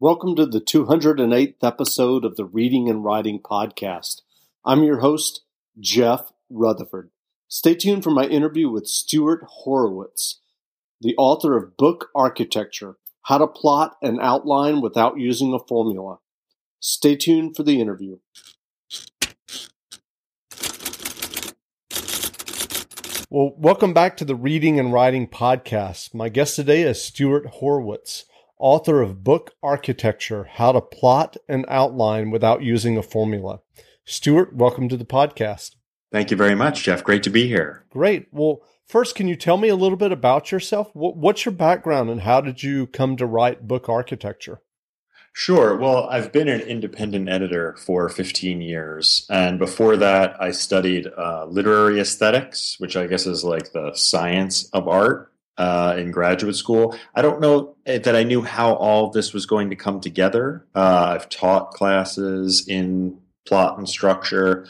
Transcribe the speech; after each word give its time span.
Welcome 0.00 0.36
to 0.36 0.46
the 0.46 0.60
208th 0.60 1.56
episode 1.60 2.24
of 2.24 2.36
the 2.36 2.44
Reading 2.44 2.88
and 2.88 3.02
Writing 3.02 3.40
Podcast. 3.40 4.20
I'm 4.64 4.84
your 4.84 5.00
host, 5.00 5.40
Jeff 5.80 6.30
Rutherford. 6.48 7.10
Stay 7.48 7.74
tuned 7.74 8.04
for 8.04 8.12
my 8.12 8.26
interview 8.26 8.70
with 8.70 8.86
Stuart 8.86 9.42
Horowitz, 9.42 10.38
the 11.00 11.16
author 11.16 11.56
of 11.56 11.76
Book 11.76 12.10
Architecture 12.14 12.94
How 13.22 13.38
to 13.38 13.48
Plot 13.48 13.96
and 14.00 14.20
Outline 14.20 14.80
Without 14.80 15.18
Using 15.18 15.52
a 15.52 15.58
Formula. 15.58 16.20
Stay 16.78 17.16
tuned 17.16 17.56
for 17.56 17.64
the 17.64 17.80
interview. 17.80 18.18
Well, 23.30 23.52
welcome 23.56 23.92
back 23.92 24.16
to 24.18 24.24
the 24.24 24.36
Reading 24.36 24.78
and 24.78 24.92
Writing 24.92 25.26
Podcast. 25.26 26.14
My 26.14 26.28
guest 26.28 26.54
today 26.54 26.82
is 26.82 27.02
Stuart 27.02 27.46
Horowitz 27.46 28.26
author 28.58 29.00
of 29.00 29.22
Book 29.22 29.54
Architecture 29.62 30.44
How 30.44 30.72
to 30.72 30.80
Plot 30.80 31.36
and 31.48 31.64
Outline 31.68 32.30
Without 32.30 32.62
Using 32.62 32.96
a 32.96 33.02
Formula. 33.02 33.60
Stuart, 34.04 34.54
welcome 34.54 34.88
to 34.88 34.96
the 34.96 35.04
podcast. 35.04 35.76
Thank 36.10 36.30
you 36.30 36.36
very 36.36 36.54
much, 36.54 36.82
Jeff. 36.82 37.04
Great 37.04 37.22
to 37.24 37.30
be 37.30 37.46
here. 37.46 37.84
Great. 37.90 38.28
Well, 38.32 38.62
first, 38.86 39.14
can 39.14 39.28
you 39.28 39.36
tell 39.36 39.58
me 39.58 39.68
a 39.68 39.76
little 39.76 39.98
bit 39.98 40.12
about 40.12 40.50
yourself? 40.50 40.90
What's 40.94 41.44
your 41.44 41.52
background 41.52 42.10
and 42.10 42.22
how 42.22 42.40
did 42.40 42.62
you 42.62 42.86
come 42.86 43.16
to 43.16 43.26
write 43.26 43.68
book 43.68 43.88
architecture? 43.88 44.60
Sure. 45.32 45.76
Well, 45.76 46.08
I've 46.08 46.32
been 46.32 46.48
an 46.48 46.62
independent 46.62 47.28
editor 47.28 47.76
for 47.76 48.08
15 48.08 48.60
years. 48.60 49.24
And 49.30 49.58
before 49.58 49.96
that, 49.98 50.40
I 50.42 50.50
studied 50.50 51.06
uh, 51.16 51.46
literary 51.46 52.00
aesthetics, 52.00 52.74
which 52.78 52.96
I 52.96 53.06
guess 53.06 53.26
is 53.26 53.44
like 53.44 53.72
the 53.72 53.92
science 53.94 54.68
of 54.72 54.88
art 54.88 55.32
uh, 55.58 55.94
in 55.98 56.12
graduate 56.12 56.56
school. 56.56 56.96
I 57.14 57.22
don't 57.22 57.40
know 57.40 57.76
that 57.84 58.14
I 58.14 58.22
knew 58.22 58.42
how 58.42 58.74
all 58.74 59.10
this 59.10 59.34
was 59.34 59.44
going 59.44 59.70
to 59.70 59.76
come 59.76 60.00
together. 60.00 60.64
Uh, 60.74 61.14
I've 61.14 61.28
taught 61.28 61.72
classes 61.72 62.66
in 62.66 63.18
plot 63.46 63.76
and 63.76 63.88
structure. 63.88 64.66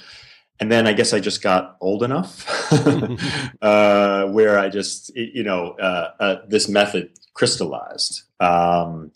And 0.61 0.73
then 0.73 0.89
I 0.89 0.93
guess 0.95 1.12
I 1.12 1.21
just 1.21 1.43
got 1.43 1.77
old 1.81 2.03
enough 2.03 2.73
uh, 3.62 4.27
where 4.27 4.59
I 4.59 4.71
just, 4.71 5.15
you 5.15 5.45
know, 5.45 5.73
uh, 5.73 6.11
uh, 6.19 6.37
this 6.49 6.69
method 6.69 7.11
crystallized. 7.34 8.23
Um, 8.41 9.12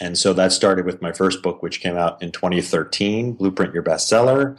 and 0.00 0.18
so 0.18 0.32
that 0.32 0.52
started 0.52 0.84
with 0.84 1.00
my 1.00 1.12
first 1.12 1.42
book, 1.42 1.62
which 1.62 1.80
came 1.80 1.96
out 1.96 2.22
in 2.22 2.32
2013, 2.32 3.32
Blueprint 3.32 3.72
Your 3.72 3.82
Bestseller. 3.82 4.58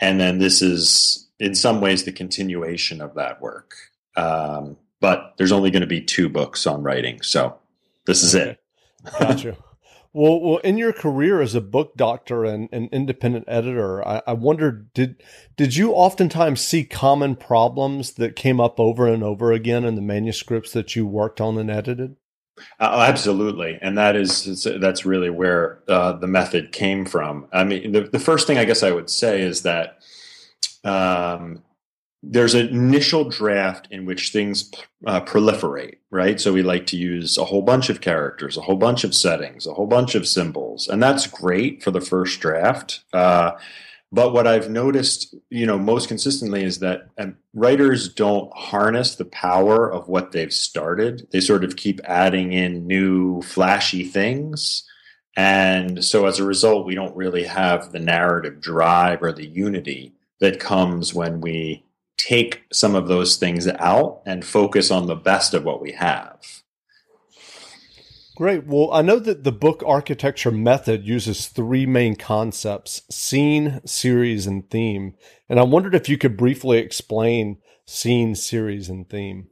And 0.00 0.18
then 0.18 0.38
this 0.38 0.62
is, 0.62 1.28
in 1.38 1.54
some 1.54 1.80
ways, 1.80 2.04
the 2.04 2.12
continuation 2.12 3.00
of 3.00 3.14
that 3.14 3.40
work. 3.40 3.74
Um, 4.16 4.78
but 5.00 5.34
there's 5.36 5.52
only 5.52 5.70
going 5.70 5.80
to 5.80 5.86
be 5.86 6.00
two 6.00 6.28
books 6.28 6.66
on 6.66 6.82
writing. 6.82 7.22
So 7.22 7.58
this 8.06 8.22
is 8.22 8.34
okay. 8.34 8.50
it. 8.50 8.60
gotcha. 9.18 9.56
Well, 10.12 10.40
well, 10.40 10.56
in 10.58 10.76
your 10.76 10.92
career 10.92 11.40
as 11.40 11.54
a 11.54 11.60
book 11.60 11.96
doctor 11.96 12.44
and 12.44 12.68
an 12.72 12.88
independent 12.90 13.44
editor, 13.46 14.06
I, 14.06 14.20
I 14.26 14.32
wondered 14.32 14.92
did 14.92 15.22
did 15.56 15.76
you 15.76 15.92
oftentimes 15.92 16.60
see 16.60 16.84
common 16.84 17.36
problems 17.36 18.14
that 18.14 18.34
came 18.34 18.60
up 18.60 18.80
over 18.80 19.06
and 19.06 19.22
over 19.22 19.52
again 19.52 19.84
in 19.84 19.94
the 19.94 20.02
manuscripts 20.02 20.72
that 20.72 20.96
you 20.96 21.06
worked 21.06 21.40
on 21.40 21.58
and 21.58 21.70
edited? 21.70 22.16
Uh, 22.80 23.06
absolutely, 23.08 23.78
and 23.80 23.96
that 23.96 24.16
is 24.16 24.66
that's 24.80 25.06
really 25.06 25.30
where 25.30 25.80
uh, 25.86 26.12
the 26.14 26.26
method 26.26 26.72
came 26.72 27.06
from. 27.06 27.46
I 27.52 27.62
mean, 27.62 27.92
the, 27.92 28.02
the 28.02 28.18
first 28.18 28.48
thing 28.48 28.58
I 28.58 28.64
guess 28.64 28.82
I 28.82 28.90
would 28.90 29.08
say 29.08 29.40
is 29.40 29.62
that 29.62 30.02
um, 30.82 31.62
there's 32.22 32.54
an 32.54 32.68
initial 32.68 33.24
draft 33.24 33.88
in 33.90 34.04
which 34.04 34.30
things 34.30 34.70
uh, 35.06 35.20
proliferate, 35.22 35.96
right? 36.10 36.38
So 36.40 36.52
we 36.52 36.62
like 36.62 36.86
to 36.88 36.96
use 36.96 37.38
a 37.38 37.44
whole 37.44 37.62
bunch 37.62 37.88
of 37.88 38.00
characters, 38.00 38.56
a 38.56 38.60
whole 38.60 38.76
bunch 38.76 39.04
of 39.04 39.14
settings, 39.14 39.66
a 39.66 39.72
whole 39.72 39.86
bunch 39.86 40.14
of 40.14 40.28
symbols, 40.28 40.88
and 40.88 41.02
that's 41.02 41.26
great 41.26 41.82
for 41.82 41.90
the 41.90 42.00
first 42.00 42.40
draft. 42.40 43.04
Uh, 43.12 43.52
but 44.12 44.32
what 44.32 44.46
I've 44.46 44.68
noticed, 44.68 45.34
you 45.50 45.66
know, 45.66 45.78
most 45.78 46.08
consistently 46.08 46.64
is 46.64 46.80
that 46.80 47.06
um, 47.16 47.36
writers 47.54 48.12
don't 48.12 48.52
harness 48.54 49.14
the 49.14 49.24
power 49.26 49.90
of 49.90 50.08
what 50.08 50.32
they've 50.32 50.52
started. 50.52 51.28
They 51.30 51.40
sort 51.40 51.64
of 51.64 51.76
keep 51.76 52.00
adding 52.04 52.52
in 52.52 52.86
new 52.86 53.40
flashy 53.42 54.04
things. 54.04 54.84
And 55.36 56.04
so 56.04 56.26
as 56.26 56.40
a 56.40 56.44
result, 56.44 56.86
we 56.86 56.96
don't 56.96 57.16
really 57.16 57.44
have 57.44 57.92
the 57.92 58.00
narrative 58.00 58.60
drive 58.60 59.22
or 59.22 59.32
the 59.32 59.46
unity 59.46 60.12
that 60.40 60.58
comes 60.58 61.14
when 61.14 61.40
we 61.40 61.84
take 62.26 62.64
some 62.72 62.94
of 62.94 63.08
those 63.08 63.36
things 63.36 63.66
out 63.66 64.22
and 64.26 64.44
focus 64.44 64.90
on 64.90 65.06
the 65.06 65.14
best 65.14 65.54
of 65.54 65.64
what 65.64 65.80
we 65.80 65.92
have. 65.92 66.62
Great. 68.36 68.66
Well, 68.66 68.90
I 68.92 69.02
know 69.02 69.18
that 69.18 69.44
the 69.44 69.52
book 69.52 69.82
architecture 69.86 70.50
method 70.50 71.06
uses 71.06 71.46
three 71.46 71.84
main 71.84 72.16
concepts 72.16 73.02
scene, 73.10 73.82
series, 73.84 74.46
and 74.46 74.68
theme. 74.70 75.14
And 75.48 75.60
I 75.60 75.62
wondered 75.64 75.94
if 75.94 76.08
you 76.08 76.16
could 76.16 76.38
briefly 76.38 76.78
explain 76.78 77.58
scene, 77.84 78.34
series, 78.34 78.88
and 78.88 79.08
theme. 79.08 79.48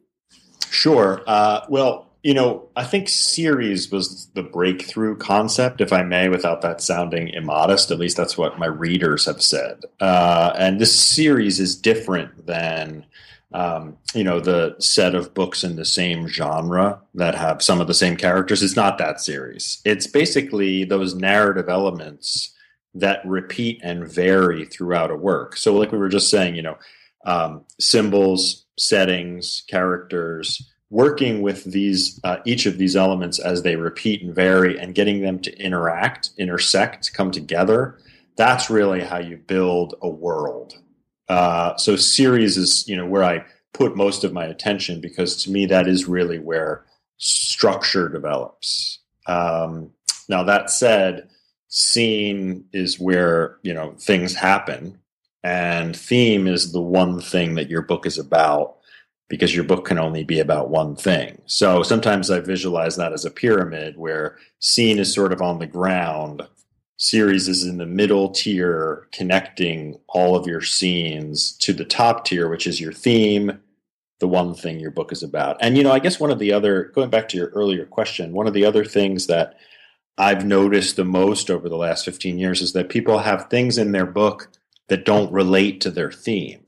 Sure. 0.70 1.22
Uh, 1.26 1.66
well, 1.68 2.07
you 2.22 2.34
know, 2.34 2.68
I 2.74 2.84
think 2.84 3.08
series 3.08 3.92
was 3.92 4.26
the 4.34 4.42
breakthrough 4.42 5.16
concept, 5.16 5.80
if 5.80 5.92
I 5.92 6.02
may, 6.02 6.28
without 6.28 6.62
that 6.62 6.80
sounding 6.80 7.28
immodest. 7.28 7.90
At 7.90 7.98
least 7.98 8.16
that's 8.16 8.36
what 8.36 8.58
my 8.58 8.66
readers 8.66 9.26
have 9.26 9.40
said. 9.40 9.84
Uh, 10.00 10.52
and 10.58 10.80
this 10.80 10.98
series 10.98 11.60
is 11.60 11.76
different 11.76 12.46
than, 12.46 13.06
um, 13.52 13.96
you 14.14 14.24
know, 14.24 14.40
the 14.40 14.74
set 14.80 15.14
of 15.14 15.32
books 15.32 15.62
in 15.62 15.76
the 15.76 15.84
same 15.84 16.26
genre 16.26 17.00
that 17.14 17.36
have 17.36 17.62
some 17.62 17.80
of 17.80 17.86
the 17.86 17.94
same 17.94 18.16
characters. 18.16 18.62
It's 18.62 18.76
not 18.76 18.98
that 18.98 19.20
series. 19.20 19.80
It's 19.84 20.08
basically 20.08 20.84
those 20.84 21.14
narrative 21.14 21.68
elements 21.68 22.52
that 22.94 23.24
repeat 23.24 23.80
and 23.84 24.10
vary 24.10 24.64
throughout 24.64 25.12
a 25.12 25.16
work. 25.16 25.56
So, 25.56 25.74
like 25.74 25.92
we 25.92 25.98
were 25.98 26.08
just 26.08 26.30
saying, 26.30 26.56
you 26.56 26.62
know, 26.62 26.78
um, 27.24 27.64
symbols, 27.78 28.64
settings, 28.76 29.62
characters 29.68 30.67
working 30.90 31.42
with 31.42 31.64
these 31.64 32.20
uh, 32.24 32.38
each 32.44 32.66
of 32.66 32.78
these 32.78 32.96
elements 32.96 33.38
as 33.38 33.62
they 33.62 33.76
repeat 33.76 34.22
and 34.22 34.34
vary 34.34 34.78
and 34.78 34.94
getting 34.94 35.20
them 35.20 35.38
to 35.38 35.56
interact 35.58 36.30
intersect 36.38 37.12
come 37.12 37.30
together 37.30 37.98
that's 38.38 38.70
really 38.70 39.00
how 39.00 39.18
you 39.18 39.36
build 39.36 39.96
a 40.00 40.08
world. 40.08 40.74
Uh, 41.28 41.76
so 41.76 41.96
series 41.96 42.56
is 42.56 42.88
you 42.88 42.96
know 42.96 43.04
where 43.04 43.24
i 43.24 43.44
put 43.74 43.96
most 43.96 44.24
of 44.24 44.32
my 44.32 44.46
attention 44.46 44.98
because 45.00 45.42
to 45.42 45.50
me 45.50 45.66
that 45.66 45.86
is 45.86 46.08
really 46.08 46.38
where 46.38 46.86
structure 47.18 48.08
develops. 48.08 49.00
Um, 49.26 49.90
now 50.28 50.42
that 50.44 50.70
said 50.70 51.28
scene 51.66 52.64
is 52.72 52.98
where 52.98 53.58
you 53.62 53.74
know 53.74 53.92
things 53.98 54.34
happen 54.34 54.98
and 55.44 55.94
theme 55.94 56.46
is 56.46 56.72
the 56.72 56.80
one 56.80 57.20
thing 57.20 57.56
that 57.56 57.68
your 57.68 57.82
book 57.82 58.06
is 58.06 58.18
about 58.18 58.77
because 59.28 59.54
your 59.54 59.64
book 59.64 59.84
can 59.84 59.98
only 59.98 60.24
be 60.24 60.40
about 60.40 60.70
one 60.70 60.96
thing. 60.96 61.40
So 61.46 61.82
sometimes 61.82 62.30
I 62.30 62.40
visualize 62.40 62.96
that 62.96 63.12
as 63.12 63.24
a 63.24 63.30
pyramid 63.30 63.96
where 63.98 64.38
scene 64.58 64.98
is 64.98 65.12
sort 65.12 65.32
of 65.32 65.42
on 65.42 65.58
the 65.58 65.66
ground, 65.66 66.42
series 66.96 67.46
is 67.46 67.64
in 67.64 67.78
the 67.78 67.86
middle 67.86 68.30
tier, 68.30 69.06
connecting 69.12 69.98
all 70.08 70.34
of 70.34 70.46
your 70.46 70.62
scenes 70.62 71.52
to 71.58 71.72
the 71.72 71.84
top 71.84 72.24
tier, 72.24 72.48
which 72.48 72.66
is 72.66 72.80
your 72.80 72.92
theme, 72.92 73.60
the 74.18 74.28
one 74.28 74.54
thing 74.54 74.80
your 74.80 74.90
book 74.90 75.12
is 75.12 75.22
about. 75.22 75.56
And, 75.60 75.76
you 75.76 75.84
know, 75.84 75.92
I 75.92 76.00
guess 76.00 76.18
one 76.18 76.30
of 76.30 76.38
the 76.38 76.52
other, 76.52 76.84
going 76.94 77.10
back 77.10 77.28
to 77.28 77.36
your 77.36 77.48
earlier 77.50 77.84
question, 77.84 78.32
one 78.32 78.46
of 78.46 78.54
the 78.54 78.64
other 78.64 78.84
things 78.84 79.26
that 79.26 79.58
I've 80.16 80.44
noticed 80.44 80.96
the 80.96 81.04
most 81.04 81.50
over 81.50 81.68
the 81.68 81.76
last 81.76 82.04
15 82.04 82.38
years 82.38 82.60
is 82.60 82.72
that 82.72 82.88
people 82.88 83.18
have 83.18 83.48
things 83.48 83.78
in 83.78 83.92
their 83.92 84.06
book 84.06 84.48
that 84.88 85.04
don't 85.04 85.32
relate 85.32 85.80
to 85.82 85.90
their 85.90 86.10
theme. 86.10 86.64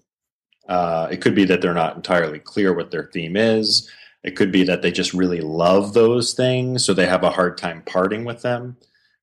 Uh, 0.70 1.08
it 1.10 1.20
could 1.20 1.34
be 1.34 1.44
that 1.44 1.60
they're 1.60 1.74
not 1.74 1.96
entirely 1.96 2.38
clear 2.38 2.72
what 2.72 2.92
their 2.92 3.10
theme 3.12 3.36
is. 3.36 3.90
It 4.22 4.36
could 4.36 4.52
be 4.52 4.62
that 4.64 4.82
they 4.82 4.92
just 4.92 5.12
really 5.12 5.40
love 5.40 5.94
those 5.94 6.32
things, 6.32 6.84
so 6.84 6.94
they 6.94 7.06
have 7.06 7.24
a 7.24 7.30
hard 7.30 7.58
time 7.58 7.82
parting 7.82 8.24
with 8.24 8.42
them. 8.42 8.76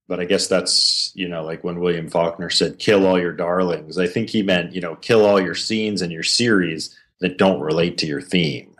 But 0.09 0.19
I 0.19 0.25
guess 0.25 0.47
that's, 0.47 1.12
you 1.16 1.27
know, 1.27 1.45
like 1.45 1.63
when 1.63 1.80
William 1.80 2.10
Faulkner 2.10 2.50
said, 2.50 2.80
kill 2.80 3.07
all 3.07 3.19
your 3.19 3.31
darlings. 3.31 3.98
I 3.98 4.07
think 4.07 4.30
he 4.30 4.44
meant, 4.44 4.74
you 4.74 4.81
know, 4.81 4.95
kill 4.95 5.25
all 5.25 5.39
your 5.39 5.56
scenes 5.56 6.01
and 6.01 6.12
your 6.12 6.24
series 6.24 6.94
that 7.22 7.38
don't 7.38 7.62
relate 7.62 7.98
to 8.00 8.06
your 8.06 8.22
theme. 8.22 8.75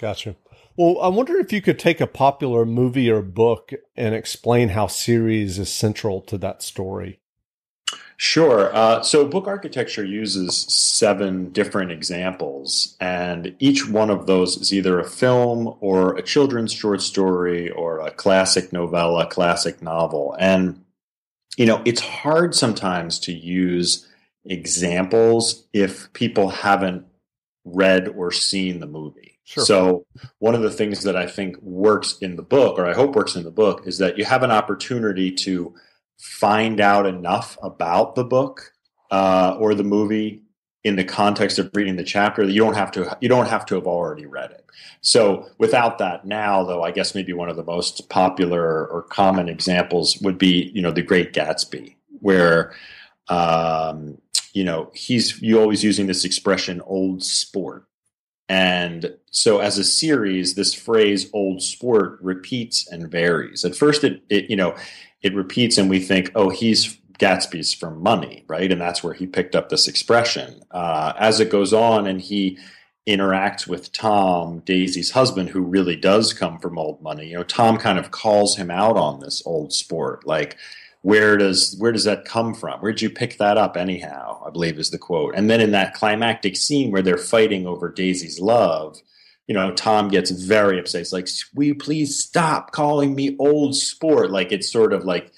Gotcha. 0.00 0.36
Well, 0.76 0.98
I 1.00 1.08
wonder 1.08 1.36
if 1.38 1.52
you 1.52 1.60
could 1.60 1.78
take 1.78 2.00
a 2.00 2.06
popular 2.06 2.64
movie 2.64 3.10
or 3.10 3.20
book 3.20 3.72
and 3.96 4.14
explain 4.14 4.70
how 4.70 4.86
series 4.86 5.58
is 5.58 5.70
central 5.70 6.22
to 6.22 6.38
that 6.38 6.62
story. 6.62 7.20
Sure. 8.24 8.72
Uh, 8.72 9.02
so, 9.02 9.26
book 9.26 9.48
architecture 9.48 10.04
uses 10.04 10.56
seven 10.56 11.50
different 11.50 11.90
examples, 11.90 12.96
and 13.00 13.56
each 13.58 13.88
one 13.88 14.10
of 14.10 14.26
those 14.26 14.56
is 14.56 14.72
either 14.72 15.00
a 15.00 15.10
film 15.10 15.74
or 15.80 16.14
a 16.14 16.22
children's 16.22 16.72
short 16.72 17.02
story 17.02 17.68
or 17.68 17.98
a 17.98 18.12
classic 18.12 18.72
novella, 18.72 19.26
classic 19.26 19.82
novel. 19.82 20.36
And, 20.38 20.84
you 21.56 21.66
know, 21.66 21.82
it's 21.84 22.00
hard 22.00 22.54
sometimes 22.54 23.18
to 23.20 23.32
use 23.32 24.08
examples 24.44 25.66
if 25.72 26.12
people 26.12 26.50
haven't 26.50 27.04
read 27.64 28.06
or 28.06 28.30
seen 28.30 28.78
the 28.78 28.86
movie. 28.86 29.40
Sure. 29.42 29.64
So, 29.64 30.06
one 30.38 30.54
of 30.54 30.62
the 30.62 30.70
things 30.70 31.02
that 31.02 31.16
I 31.16 31.26
think 31.26 31.60
works 31.60 32.18
in 32.18 32.36
the 32.36 32.42
book, 32.42 32.78
or 32.78 32.86
I 32.86 32.94
hope 32.94 33.16
works 33.16 33.34
in 33.34 33.42
the 33.42 33.50
book, 33.50 33.84
is 33.84 33.98
that 33.98 34.16
you 34.16 34.24
have 34.24 34.44
an 34.44 34.52
opportunity 34.52 35.32
to 35.32 35.74
find 36.22 36.80
out 36.80 37.04
enough 37.04 37.58
about 37.64 38.14
the 38.14 38.22
book 38.22 38.72
uh, 39.10 39.56
or 39.58 39.74
the 39.74 39.82
movie 39.82 40.40
in 40.84 40.94
the 40.94 41.02
context 41.02 41.58
of 41.58 41.68
reading 41.74 41.96
the 41.96 42.04
chapter 42.04 42.46
that 42.46 42.52
you 42.52 42.60
don't 42.60 42.76
have 42.76 42.92
to 42.92 43.16
you 43.20 43.28
don't 43.28 43.48
have 43.48 43.66
to 43.66 43.74
have 43.74 43.88
already 43.88 44.24
read 44.24 44.52
it. 44.52 44.64
So 45.00 45.48
without 45.58 45.98
that 45.98 46.24
now 46.24 46.62
though 46.62 46.82
I 46.82 46.92
guess 46.92 47.16
maybe 47.16 47.32
one 47.32 47.48
of 47.48 47.56
the 47.56 47.64
most 47.64 48.08
popular 48.08 48.86
or 48.86 49.02
common 49.02 49.48
examples 49.48 50.16
would 50.18 50.38
be 50.38 50.70
you 50.72 50.80
know 50.80 50.92
the 50.92 51.02
Great 51.02 51.32
Gatsby 51.32 51.96
where 52.20 52.72
um, 53.28 54.18
you 54.52 54.62
know 54.62 54.92
he's 54.94 55.42
you 55.42 55.60
always 55.60 55.82
using 55.82 56.06
this 56.06 56.24
expression 56.24 56.80
old 56.82 57.24
sport 57.24 57.84
and 58.48 59.12
so 59.32 59.58
as 59.58 59.76
a 59.76 59.84
series 59.84 60.54
this 60.54 60.72
phrase 60.72 61.28
old 61.32 61.62
sport 61.62 62.18
repeats 62.22 62.86
and 62.92 63.10
varies 63.10 63.64
at 63.64 63.74
first 63.74 64.04
it, 64.04 64.22
it 64.28 64.48
you 64.48 64.56
know 64.56 64.76
it 65.22 65.34
repeats 65.34 65.78
and 65.78 65.88
we 65.88 66.00
think 66.00 66.30
oh 66.34 66.50
he's 66.50 66.98
Gatsby's 67.18 67.72
from 67.72 68.02
money, 68.02 68.44
right? 68.48 68.70
And 68.72 68.80
that's 68.80 69.04
where 69.04 69.14
he 69.14 69.26
picked 69.26 69.54
up 69.54 69.68
this 69.68 69.86
expression. 69.86 70.62
Uh, 70.72 71.12
as 71.18 71.38
it 71.38 71.50
goes 71.50 71.72
on 71.72 72.06
and 72.08 72.20
he 72.20 72.58
interacts 73.06 73.66
with 73.66 73.92
Tom, 73.92 74.60
Daisy's 74.60 75.12
husband, 75.12 75.50
who 75.50 75.60
really 75.60 75.94
does 75.94 76.32
come 76.32 76.58
from 76.58 76.78
old 76.78 77.00
money, 77.00 77.28
you 77.28 77.36
know, 77.36 77.44
Tom 77.44 77.76
kind 77.78 77.98
of 77.98 78.10
calls 78.10 78.56
him 78.56 78.70
out 78.70 78.96
on 78.96 79.20
this 79.20 79.42
old 79.46 79.72
sport. 79.72 80.26
Like, 80.26 80.56
where 81.02 81.36
does 81.36 81.76
where 81.78 81.92
does 81.92 82.04
that 82.04 82.24
come 82.24 82.54
from? 82.54 82.80
Where'd 82.80 83.02
you 83.02 83.10
pick 83.10 83.38
that 83.38 83.58
up 83.58 83.76
anyhow? 83.76 84.42
I 84.46 84.50
believe 84.50 84.78
is 84.78 84.90
the 84.90 84.98
quote. 84.98 85.34
And 85.34 85.50
then 85.50 85.60
in 85.60 85.72
that 85.72 85.94
climactic 85.94 86.56
scene 86.56 86.90
where 86.90 87.02
they're 87.02 87.18
fighting 87.18 87.66
over 87.66 87.88
Daisy's 87.88 88.40
love, 88.40 89.00
you 89.46 89.54
know, 89.54 89.72
Tom 89.72 90.08
gets 90.08 90.30
very 90.30 90.78
upset. 90.78 91.00
He's 91.00 91.12
like, 91.12 91.28
Will 91.54 91.64
you 91.64 91.74
please 91.74 92.18
stop 92.18 92.72
calling 92.72 93.14
me 93.14 93.36
old 93.38 93.74
sport? 93.74 94.30
Like 94.30 94.52
it's 94.52 94.70
sort 94.70 94.92
of 94.92 95.04
like 95.04 95.32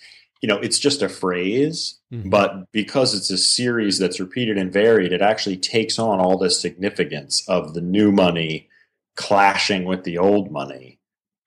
you 0.44 0.48
know 0.48 0.58
it's 0.58 0.78
just 0.78 1.00
a 1.00 1.08
phrase 1.08 1.98
mm-hmm. 2.12 2.28
but 2.28 2.70
because 2.70 3.14
it's 3.14 3.30
a 3.30 3.38
series 3.38 3.98
that's 3.98 4.20
repeated 4.20 4.58
and 4.58 4.70
varied 4.70 5.10
it 5.10 5.22
actually 5.22 5.56
takes 5.56 5.98
on 5.98 6.20
all 6.20 6.36
the 6.36 6.50
significance 6.50 7.42
of 7.48 7.72
the 7.72 7.80
new 7.80 8.12
money 8.12 8.68
clashing 9.16 9.86
with 9.86 10.04
the 10.04 10.18
old 10.18 10.50
money 10.50 10.98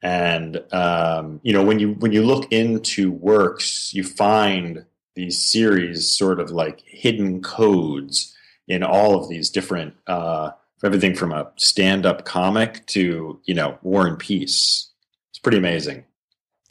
and 0.01 0.63
um, 0.73 1.39
you 1.43 1.53
know 1.53 1.63
when 1.63 1.77
you 1.77 1.91
when 1.99 2.11
you 2.11 2.23
look 2.23 2.51
into 2.51 3.11
works 3.11 3.93
you 3.93 4.03
find 4.03 4.83
these 5.15 5.39
series 5.43 6.09
sort 6.09 6.39
of 6.39 6.49
like 6.49 6.81
hidden 6.87 7.39
codes 7.39 8.35
in 8.67 8.81
all 8.81 9.15
of 9.15 9.29
these 9.29 9.51
different 9.51 9.93
uh, 10.07 10.49
everything 10.83 11.15
from 11.15 11.31
a 11.31 11.51
stand-up 11.55 12.25
comic 12.25 12.85
to 12.87 13.39
you 13.45 13.53
know 13.53 13.77
war 13.81 14.07
and 14.07 14.19
peace 14.19 14.91
it's 15.31 15.39
pretty 15.39 15.57
amazing 15.57 16.03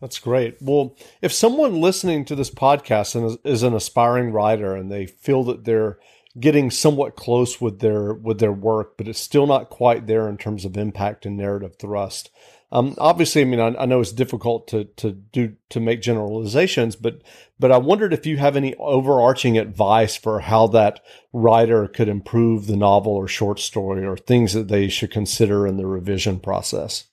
that's 0.01 0.19
great. 0.19 0.57
Well, 0.61 0.95
if 1.23 1.33
someone 1.33 1.81
listening 1.81 2.27
to 2.27 2.35
this 2.35 2.51
podcast 2.51 3.15
and 3.15 3.27
is, 3.27 3.39
is, 3.45 3.63
an 3.63 3.75
aspiring 3.75 4.31
writer 4.31 4.75
and 4.75 4.93
they 4.93 5.07
feel 5.07 5.43
that 5.45 5.65
they're 5.65 5.99
getting 6.39 6.71
somewhat 6.71 7.17
close 7.17 7.61
with 7.61 7.81
their 7.81 8.13
with 8.13 8.39
their 8.39 8.53
work, 8.53 8.97
but 8.99 9.09
it's 9.09 9.19
still 9.19 9.47
not 9.47 9.71
quite 9.71 10.07
there 10.07 10.29
in 10.29 10.37
terms 10.37 10.65
of 10.65 10.77
impact 10.77 11.25
and 11.25 11.37
narrative 11.37 11.77
thrust. 11.79 12.31
Um, 12.73 12.97
obviously, 12.99 13.43
I 13.43 13.45
mean, 13.45 13.61
I, 13.61 13.75
I, 13.77 13.87
know 13.87 14.01
it's 14.01 14.11
difficult 14.11 14.67
to 14.69 14.85
to 14.97 15.13
do 15.13 15.55
to 15.71 15.79
make 15.79 16.03
generalizations, 16.03 16.97
but 16.97 17.23
but 17.61 17.71
I 17.71 17.79
wondered 17.79 18.13
if 18.13 18.27
you 18.27 18.39
have 18.39 18.57
any 18.57 18.75
overarching 18.75 19.57
advice 19.57 20.17
for 20.17 20.41
how 20.41 20.67
that 20.69 21.01
writer 21.33 21.87
could 21.87 22.09
improve 22.09 22.67
the 22.67 22.77
novel 22.77 23.13
or 23.13 23.29
short 23.29 23.61
story, 23.61 24.05
or 24.05 24.17
things 24.17 24.53
that 24.55 24.67
they 24.67 24.89
should 24.89 25.13
consider 25.13 25.65
in 25.65 25.77
the 25.77 25.87
revision 25.87 26.41
process. 26.41 27.05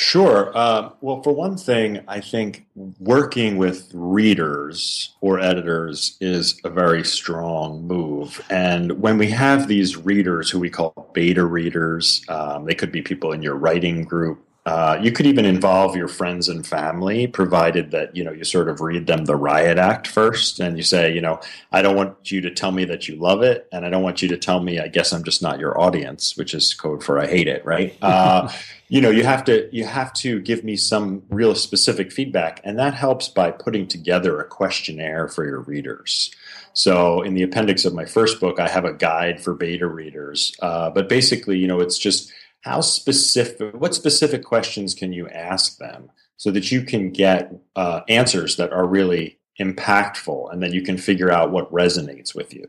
Sure. 0.00 0.50
Uh, 0.56 0.92
well, 1.02 1.22
for 1.22 1.34
one 1.34 1.58
thing, 1.58 2.00
I 2.08 2.20
think 2.20 2.66
working 2.98 3.58
with 3.58 3.90
readers 3.92 5.14
or 5.20 5.38
editors 5.38 6.16
is 6.22 6.58
a 6.64 6.70
very 6.70 7.04
strong 7.04 7.86
move. 7.86 8.42
And 8.48 9.02
when 9.02 9.18
we 9.18 9.28
have 9.28 9.68
these 9.68 9.98
readers 9.98 10.48
who 10.48 10.58
we 10.58 10.70
call 10.70 11.10
beta 11.12 11.44
readers, 11.44 12.24
um, 12.30 12.64
they 12.64 12.74
could 12.74 12.90
be 12.90 13.02
people 13.02 13.32
in 13.32 13.42
your 13.42 13.56
writing 13.56 14.04
group 14.04 14.42
uh, 14.66 14.98
you 15.00 15.10
could 15.10 15.26
even 15.26 15.46
involve 15.46 15.96
your 15.96 16.08
friends 16.08 16.48
and 16.48 16.66
family, 16.66 17.26
provided 17.26 17.92
that 17.92 18.14
you 18.14 18.22
know 18.22 18.32
you 18.32 18.44
sort 18.44 18.68
of 18.68 18.80
read 18.80 19.06
them 19.06 19.24
the 19.24 19.36
riot 19.36 19.78
act 19.78 20.06
first, 20.06 20.60
and 20.60 20.76
you 20.76 20.82
say, 20.82 21.14
you 21.14 21.20
know, 21.20 21.40
I 21.72 21.80
don't 21.80 21.96
want 21.96 22.30
you 22.30 22.42
to 22.42 22.50
tell 22.50 22.70
me 22.70 22.84
that 22.84 23.08
you 23.08 23.16
love 23.16 23.42
it, 23.42 23.66
and 23.72 23.86
I 23.86 23.90
don't 23.90 24.02
want 24.02 24.20
you 24.20 24.28
to 24.28 24.36
tell 24.36 24.60
me, 24.60 24.78
I 24.78 24.88
guess 24.88 25.12
I'm 25.12 25.24
just 25.24 25.40
not 25.40 25.60
your 25.60 25.80
audience, 25.80 26.36
which 26.36 26.52
is 26.52 26.74
code 26.74 27.02
for 27.02 27.18
I 27.18 27.26
hate 27.26 27.48
it, 27.48 27.64
right? 27.64 27.96
Uh, 28.10 28.50
you 28.88 29.00
know, 29.00 29.10
you 29.10 29.22
have 29.22 29.44
to 29.44 29.68
you 29.74 29.84
have 29.84 30.12
to 30.14 30.40
give 30.40 30.64
me 30.64 30.76
some 30.76 31.22
real 31.30 31.54
specific 31.54 32.10
feedback, 32.10 32.60
and 32.64 32.78
that 32.78 32.92
helps 32.92 33.28
by 33.28 33.52
putting 33.52 33.86
together 33.86 34.40
a 34.40 34.44
questionnaire 34.44 35.28
for 35.28 35.46
your 35.46 35.60
readers. 35.60 36.32
So, 36.72 37.22
in 37.22 37.34
the 37.34 37.42
appendix 37.42 37.84
of 37.84 37.94
my 37.94 38.04
first 38.04 38.40
book, 38.40 38.58
I 38.58 38.68
have 38.68 38.84
a 38.84 38.92
guide 38.92 39.40
for 39.40 39.54
beta 39.54 39.86
readers, 39.86 40.56
uh, 40.60 40.90
but 40.90 41.08
basically, 41.08 41.58
you 41.58 41.68
know, 41.68 41.80
it's 41.80 41.98
just 41.98 42.32
how 42.62 42.80
specific 42.80 43.74
what 43.74 43.94
specific 43.94 44.44
questions 44.44 44.94
can 44.94 45.12
you 45.12 45.28
ask 45.28 45.78
them 45.78 46.10
so 46.36 46.50
that 46.50 46.70
you 46.70 46.82
can 46.82 47.10
get 47.10 47.52
uh, 47.76 48.00
answers 48.08 48.56
that 48.56 48.72
are 48.72 48.86
really 48.86 49.38
impactful 49.60 50.52
and 50.52 50.62
then 50.62 50.72
you 50.72 50.82
can 50.82 50.96
figure 50.96 51.30
out 51.30 51.50
what 51.50 51.70
resonates 51.72 52.34
with 52.34 52.54
you? 52.54 52.66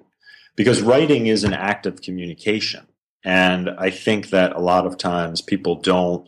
Because 0.55 0.81
writing 0.81 1.27
is 1.27 1.43
an 1.43 1.53
act 1.53 1.85
of 1.85 2.01
communication 2.01 2.87
and 3.23 3.69
i 3.77 3.89
think 3.89 4.29
that 4.31 4.55
a 4.55 4.59
lot 4.59 4.87
of 4.87 4.97
times 4.97 5.41
people 5.41 5.75
don't 5.75 6.27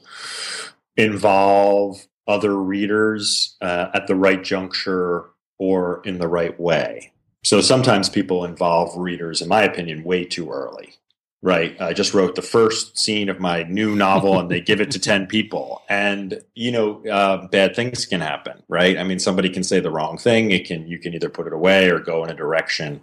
involve 0.96 2.08
other 2.28 2.56
readers 2.56 3.58
uh, 3.62 3.88
at 3.94 4.08
the 4.08 4.16
right 4.16 4.44
juncture 4.44 5.30
or 5.60 6.02
in 6.06 6.20
the 6.20 6.28
right 6.28 6.58
way. 6.60 7.12
So 7.44 7.62
sometimes 7.62 8.10
people 8.10 8.46
involve 8.46 8.98
readers 8.98 9.42
in 9.42 9.50
my 9.50 9.64
opinion 9.64 10.04
way 10.04 10.24
too 10.24 10.50
early 10.50 10.96
right. 11.44 11.80
I 11.80 11.94
just 11.94 12.14
wrote 12.16 12.34
the 12.34 12.42
first 12.42 12.98
scene 12.98 13.30
of 13.30 13.40
my 13.40 13.64
new 13.64 13.96
novel 13.96 14.40
and 14.40 14.50
they 14.50 14.62
give 14.62 14.82
it 14.82 14.90
to 14.92 15.00
10 15.12 15.28
people. 15.28 15.84
And 15.90 16.42
you 16.56 16.72
know 16.72 17.06
uh, 17.06 17.48
bad 17.48 17.76
things 17.76 18.08
can 18.08 18.22
happen 18.22 18.64
right? 18.68 18.98
I 18.98 19.04
mean 19.04 19.20
somebody 19.20 19.50
can 19.50 19.64
say 19.64 19.80
the 19.80 19.92
wrong 19.92 20.18
thing. 20.18 20.50
It 20.50 20.66
can 20.66 20.88
you 20.88 20.98
can 20.98 21.14
either 21.14 21.30
put 21.30 21.46
it 21.46 21.54
away 21.54 21.90
or 21.90 22.00
go 22.00 22.24
in 22.24 22.32
a 22.32 22.36
direction 22.36 23.02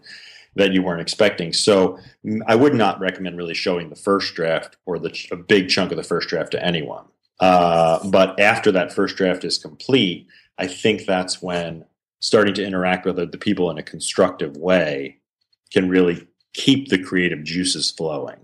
that 0.56 0.72
you 0.72 0.82
weren't 0.82 1.00
expecting. 1.00 1.52
So 1.52 1.98
i 2.48 2.56
would 2.56 2.74
not 2.74 2.98
recommend 2.98 3.36
really 3.36 3.54
showing 3.54 3.88
the 3.88 3.96
first 3.96 4.34
draft 4.34 4.76
or 4.86 4.98
the 4.98 5.16
a 5.30 5.36
big 5.36 5.68
chunk 5.68 5.92
of 5.92 5.96
the 5.96 6.02
first 6.02 6.28
draft 6.28 6.50
to 6.52 6.64
anyone. 6.64 7.04
Uh, 7.38 8.06
but 8.10 8.38
after 8.40 8.72
that 8.72 8.92
first 8.92 9.16
draft 9.16 9.44
is 9.44 9.58
complete 9.58 10.26
i 10.58 10.66
think 10.66 11.06
that's 11.06 11.40
when 11.40 11.84
starting 12.20 12.54
to 12.54 12.64
interact 12.64 13.06
with 13.06 13.16
the 13.16 13.38
people 13.38 13.70
in 13.70 13.78
a 13.78 13.82
constructive 13.82 14.56
way 14.56 15.16
can 15.72 15.88
really 15.88 16.26
keep 16.52 16.88
the 16.88 17.02
creative 17.02 17.44
juices 17.44 17.90
flowing. 17.90 18.38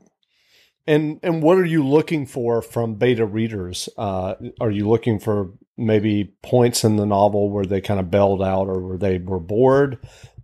And 0.86 1.18
and 1.22 1.42
what 1.42 1.58
are 1.58 1.64
you 1.64 1.86
looking 1.86 2.26
for 2.26 2.62
from 2.62 2.94
beta 2.94 3.26
readers? 3.26 3.88
Uh, 3.98 4.34
are 4.60 4.70
you 4.70 4.88
looking 4.88 5.18
for 5.18 5.50
maybe 5.76 6.32
points 6.42 6.84
in 6.84 6.96
the 6.96 7.06
novel 7.06 7.50
where 7.50 7.64
they 7.64 7.80
kind 7.80 7.98
of 7.98 8.10
bailed 8.10 8.42
out 8.42 8.68
or 8.68 8.80
where 8.80 8.98
they 8.98 9.18
were 9.18 9.40
bored, 9.40 9.98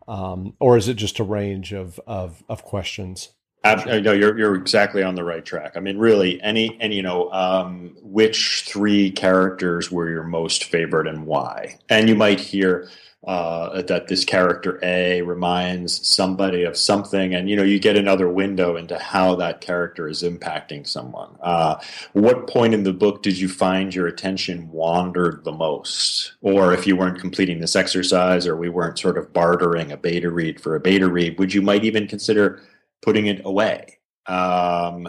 um, 0.08 0.54
or 0.58 0.76
is 0.76 0.88
it 0.88 0.94
just 0.94 1.20
a 1.20 1.24
range 1.24 1.72
of 1.72 2.00
of, 2.06 2.42
of 2.48 2.64
questions? 2.64 3.30
no, 3.64 4.12
you're 4.12 4.36
you're 4.36 4.56
exactly 4.56 5.02
on 5.02 5.14
the 5.14 5.24
right 5.24 5.44
track. 5.44 5.76
I 5.76 5.80
mean, 5.80 5.98
really, 5.98 6.42
any 6.42 6.76
and 6.80 6.92
you 6.92 7.02
know, 7.02 7.30
um, 7.30 7.96
which 8.02 8.64
three 8.66 9.10
characters 9.10 9.90
were 9.90 10.10
your 10.10 10.24
most 10.24 10.64
favorite 10.64 11.06
and 11.06 11.26
why? 11.26 11.78
And 11.88 12.08
you 12.08 12.16
might 12.16 12.40
hear 12.40 12.88
uh, 13.24 13.82
that 13.82 14.08
this 14.08 14.24
character 14.24 14.80
A 14.82 15.22
reminds 15.22 16.06
somebody 16.06 16.64
of 16.64 16.76
something, 16.76 17.34
and 17.34 17.48
you 17.48 17.54
know 17.54 17.62
you 17.62 17.78
get 17.78 17.96
another 17.96 18.28
window 18.28 18.76
into 18.76 18.98
how 18.98 19.36
that 19.36 19.60
character 19.60 20.08
is 20.08 20.22
impacting 20.22 20.86
someone. 20.86 21.36
Uh, 21.40 21.76
what 22.14 22.48
point 22.48 22.74
in 22.74 22.82
the 22.82 22.92
book 22.92 23.22
did 23.22 23.38
you 23.38 23.48
find 23.48 23.94
your 23.94 24.08
attention 24.08 24.68
wandered 24.70 25.44
the 25.44 25.52
most, 25.52 26.32
or 26.40 26.72
if 26.72 26.86
you 26.86 26.96
weren't 26.96 27.20
completing 27.20 27.60
this 27.60 27.76
exercise, 27.76 28.46
or 28.46 28.56
we 28.56 28.68
weren't 28.68 28.98
sort 28.98 29.16
of 29.16 29.32
bartering 29.32 29.92
a 29.92 29.96
beta 29.96 30.30
read 30.30 30.60
for 30.60 30.74
a 30.74 30.80
beta 30.80 31.08
read, 31.08 31.38
would 31.38 31.54
you 31.54 31.62
might 31.62 31.84
even 31.84 32.08
consider 32.08 32.60
putting 33.02 33.26
it 33.26 33.40
away? 33.44 33.98
Um, 34.26 35.08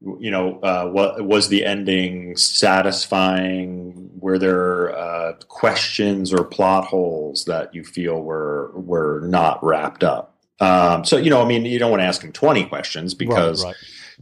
you 0.00 0.30
know, 0.30 0.60
uh, 0.60 0.88
what 0.88 1.24
was 1.24 1.48
the 1.48 1.64
ending 1.64 2.36
satisfying? 2.36 4.10
Were 4.18 4.38
there 4.38 4.96
uh, 4.96 5.34
questions 5.48 6.32
or 6.32 6.44
plot 6.44 6.84
holes 6.84 7.44
that 7.46 7.74
you 7.74 7.84
feel 7.84 8.20
were 8.20 8.72
were 8.74 9.20
not 9.26 9.64
wrapped 9.64 10.04
up? 10.04 10.36
Um, 10.60 11.04
so 11.04 11.16
you 11.16 11.30
know, 11.30 11.42
I 11.42 11.46
mean, 11.46 11.64
you 11.64 11.78
don't 11.78 11.90
want 11.90 12.02
to 12.02 12.06
ask 12.06 12.20
them 12.20 12.32
twenty 12.32 12.64
questions 12.64 13.14
because. 13.14 13.64
Right, 13.64 13.70
right. 13.70 13.76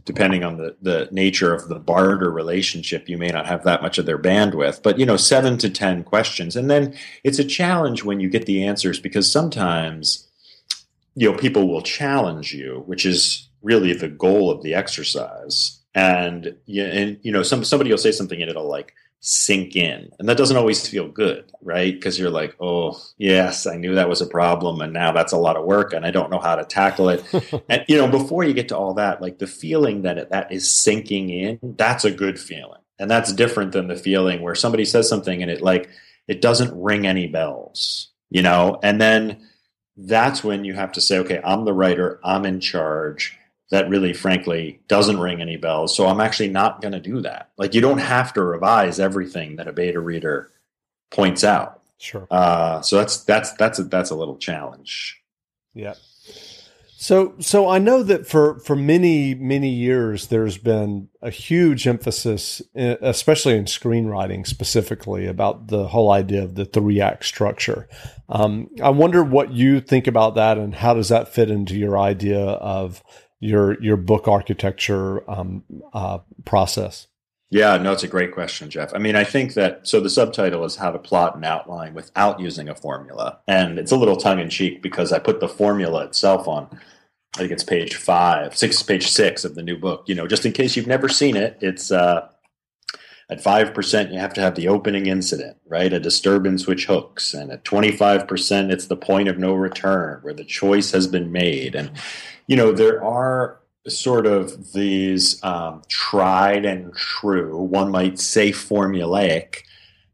Depending 0.05 0.43
on 0.43 0.57
the, 0.57 0.75
the 0.81 1.07
nature 1.11 1.53
of 1.53 1.69
the 1.69 1.79
barter 1.79 2.29
relationship, 2.29 3.07
you 3.07 3.17
may 3.17 3.29
not 3.29 3.45
have 3.45 3.63
that 3.63 3.81
much 3.81 3.99
of 3.99 4.05
their 4.05 4.17
bandwidth. 4.17 4.81
But 4.81 4.97
you 4.97 5.05
know, 5.05 5.15
seven 5.15 5.57
to 5.59 5.69
ten 5.69 6.03
questions, 6.03 6.55
and 6.55 6.69
then 6.69 6.95
it's 7.23 7.39
a 7.39 7.43
challenge 7.45 8.03
when 8.03 8.19
you 8.19 8.27
get 8.27 8.45
the 8.45 8.65
answers 8.65 8.99
because 8.99 9.31
sometimes 9.31 10.27
you 11.15 11.31
know 11.31 11.37
people 11.37 11.69
will 11.69 11.83
challenge 11.83 12.53
you, 12.53 12.83
which 12.87 13.05
is 13.05 13.47
really 13.63 13.93
the 13.93 14.09
goal 14.09 14.51
of 14.51 14.61
the 14.61 14.75
exercise. 14.75 15.79
and 15.95 16.55
yeah, 16.65 16.85
and 16.85 17.19
you 17.23 17.31
know, 17.31 17.43
some 17.43 17.63
somebody 17.63 17.89
will 17.89 17.97
say 17.97 18.11
something 18.11 18.41
and 18.41 18.49
it'll 18.49 18.69
like 18.69 18.93
sink 19.19 19.75
in, 19.75 20.11
and 20.19 20.27
that 20.27 20.37
doesn't 20.37 20.57
always 20.57 20.87
feel 20.87 21.07
good, 21.07 21.51
right? 21.61 21.93
Because 21.93 22.19
you're 22.19 22.29
like, 22.29 22.55
oh 22.59 22.99
yes, 23.17 23.65
I 23.65 23.77
knew 23.77 23.95
that 23.95 24.09
was 24.09 24.21
a 24.21 24.27
problem, 24.27 24.81
and 24.81 24.91
now 24.91 25.11
that's 25.11 25.33
a 25.33 25.37
lot 25.37 25.55
of 25.55 25.65
work, 25.65 25.93
and 25.93 26.05
I 26.05 26.11
don't 26.11 26.31
know 26.31 26.39
how 26.39 26.55
to 26.55 26.65
tackle 26.65 27.09
it. 27.09 27.23
and 27.69 27.85
you 27.87 27.97
know, 27.97 28.07
before 28.07 28.43
you 28.43 28.53
get 28.53 28.69
to 28.69 28.77
all 28.77 28.95
that, 28.95 29.21
like 29.21 29.39
the 29.39 29.47
feeling 29.47 30.01
that 30.01 30.17
it, 30.17 30.29
that 30.31 30.51
is 30.51 30.69
sinking 30.69 31.29
in, 31.29 31.59
that's 31.77 32.05
a 32.05 32.11
good 32.11 32.39
feeling, 32.39 32.81
and 32.99 33.09
that's 33.09 33.31
different 33.33 33.71
than 33.71 33.87
the 33.87 33.95
feeling 33.95 34.41
where 34.41 34.55
somebody 34.55 34.85
says 34.85 35.07
something 35.07 35.41
and 35.41 35.51
it 35.51 35.61
like 35.61 35.89
it 36.27 36.41
doesn't 36.41 36.81
ring 36.81 37.05
any 37.05 37.27
bells, 37.27 38.11
you 38.29 38.41
know, 38.41 38.79
and 38.81 38.99
then 38.99 39.47
that's 39.95 40.43
when 40.43 40.65
you 40.65 40.73
have 40.73 40.93
to 40.93 41.01
say, 41.01 41.19
okay, 41.19 41.39
I'm 41.43 41.65
the 41.65 41.73
writer, 41.73 42.19
I'm 42.23 42.45
in 42.45 42.59
charge 42.59 43.37
that 43.73 43.89
really 43.89 44.13
frankly 44.13 44.79
doesn't 44.87 45.19
ring 45.19 45.41
any 45.41 45.57
bells. 45.57 45.95
So 45.95 46.05
i'm 46.05 46.21
actually 46.21 46.49
not 46.49 46.79
going 46.79 46.91
to 46.91 46.99
do 46.99 47.21
that. 47.21 47.49
Like 47.57 47.73
you 47.73 47.81
don't 47.81 47.97
have 47.97 48.31
to 48.33 48.43
revise 48.43 48.99
everything 48.99 49.55
that 49.55 49.67
a 49.67 49.73
beta 49.73 49.99
reader 49.99 50.51
points 51.09 51.43
out. 51.43 51.81
Sure. 51.97 52.27
Uh, 52.29 52.81
so 52.81 52.97
that's 52.97 53.23
that's 53.23 53.51
that's 53.53 53.79
a, 53.79 53.83
that's 53.85 54.11
a 54.11 54.15
little 54.15 54.37
challenge. 54.37 55.23
Yeah. 55.73 55.95
So 56.97 57.33
so 57.39 57.67
i 57.67 57.79
know 57.79 58.03
that 58.03 58.27
for 58.27 58.59
for 58.59 58.75
many 58.75 59.33
many 59.33 59.69
years 59.69 60.27
there's 60.27 60.59
been 60.59 61.09
a 61.21 61.31
huge 61.31 61.87
emphasis 61.87 62.61
especially 62.75 63.57
in 63.57 63.65
screenwriting 63.65 64.45
specifically 64.45 65.25
about 65.25 65.67
the 65.67 65.87
whole 65.87 66.11
idea 66.11 66.43
of 66.43 66.53
the 66.53 66.65
three 66.65 67.01
act 67.01 67.25
structure. 67.25 67.89
Um, 68.29 68.69
i 68.83 68.91
wonder 68.91 69.23
what 69.23 69.51
you 69.51 69.81
think 69.81 70.05
about 70.05 70.35
that 70.35 70.59
and 70.59 70.75
how 70.75 70.93
does 70.93 71.09
that 71.09 71.33
fit 71.33 71.49
into 71.49 71.75
your 71.75 71.97
idea 71.97 72.39
of 72.39 73.03
your 73.43 73.81
your 73.81 73.97
book 73.97 74.27
architecture 74.27 75.29
um, 75.29 75.63
uh, 75.93 76.19
process? 76.45 77.07
Yeah, 77.49 77.77
no, 77.77 77.91
it's 77.91 78.03
a 78.03 78.07
great 78.07 78.31
question, 78.33 78.69
Jeff. 78.71 78.95
I 78.95 78.97
mean, 78.97 79.15
I 79.15 79.23
think 79.23 79.53
that 79.53 79.87
so 79.87 79.99
the 79.99 80.09
subtitle 80.09 80.65
is 80.65 80.77
how 80.77 80.91
to 80.91 80.97
plot 80.97 81.35
and 81.35 81.45
outline 81.45 81.93
without 81.93 82.39
using 82.39 82.67
a 82.67 82.73
formula, 82.73 83.39
and 83.47 83.77
it's 83.77 83.91
a 83.91 83.97
little 83.97 84.17
tongue 84.17 84.39
in 84.39 84.49
cheek 84.49 84.81
because 84.81 85.11
I 85.11 85.19
put 85.19 85.39
the 85.39 85.47
formula 85.47 86.03
itself 86.05 86.47
on. 86.47 86.67
I 87.35 87.39
think 87.39 87.51
it's 87.51 87.63
page 87.63 87.95
five, 87.95 88.55
six, 88.55 88.81
page 88.81 89.07
six 89.07 89.43
of 89.43 89.55
the 89.55 89.63
new 89.63 89.77
book. 89.77 90.03
You 90.07 90.15
know, 90.15 90.27
just 90.27 90.45
in 90.45 90.51
case 90.51 90.75
you've 90.75 90.87
never 90.87 91.09
seen 91.09 91.35
it, 91.35 91.57
it's 91.61 91.91
uh, 91.91 92.27
at 93.29 93.41
five 93.41 93.73
percent 93.73 94.11
you 94.11 94.19
have 94.19 94.33
to 94.33 94.41
have 94.41 94.55
the 94.55 94.67
opening 94.67 95.05
incident, 95.05 95.57
right? 95.67 95.91
A 95.93 95.99
disturbance 95.99 96.67
which 96.67 96.85
hooks, 96.85 97.33
and 97.33 97.51
at 97.51 97.63
twenty 97.63 97.91
five 97.91 98.27
percent 98.27 98.71
it's 98.71 98.87
the 98.87 98.97
point 98.97 99.27
of 99.27 99.37
no 99.37 99.53
return 99.53 100.19
where 100.21 100.33
the 100.33 100.45
choice 100.45 100.91
has 100.91 101.07
been 101.07 101.31
made, 101.31 101.75
and 101.75 101.91
you 102.47 102.55
know, 102.55 102.71
there 102.71 103.03
are 103.03 103.59
sort 103.87 104.25
of 104.25 104.73
these 104.73 105.43
um, 105.43 105.81
tried 105.89 106.65
and 106.65 106.93
true, 106.95 107.57
one 107.57 107.91
might 107.91 108.19
say 108.19 108.51
formulaic 108.51 109.57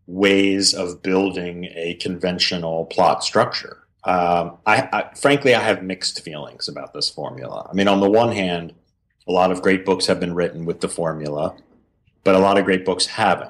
ways 0.07 0.73
of 0.73 1.03
building 1.03 1.65
a 1.75 1.93
conventional 1.95 2.85
plot 2.85 3.23
structure. 3.23 3.83
Um, 4.05 4.57
I, 4.65 4.89
I, 4.91 5.15
frankly, 5.15 5.53
I 5.53 5.61
have 5.61 5.83
mixed 5.83 6.23
feelings 6.23 6.67
about 6.67 6.93
this 6.93 7.09
formula. 7.09 7.67
I 7.69 7.73
mean, 7.73 7.87
on 7.87 7.99
the 7.99 8.09
one 8.09 8.31
hand, 8.31 8.73
a 9.27 9.31
lot 9.31 9.51
of 9.51 9.61
great 9.61 9.85
books 9.85 10.07
have 10.07 10.19
been 10.19 10.33
written 10.33 10.65
with 10.65 10.81
the 10.81 10.89
formula, 10.89 11.55
but 12.29 12.35
a 12.35 12.37
lot 12.37 12.59
of 12.59 12.65
great 12.65 12.85
books 12.85 13.07
haven't. 13.07 13.49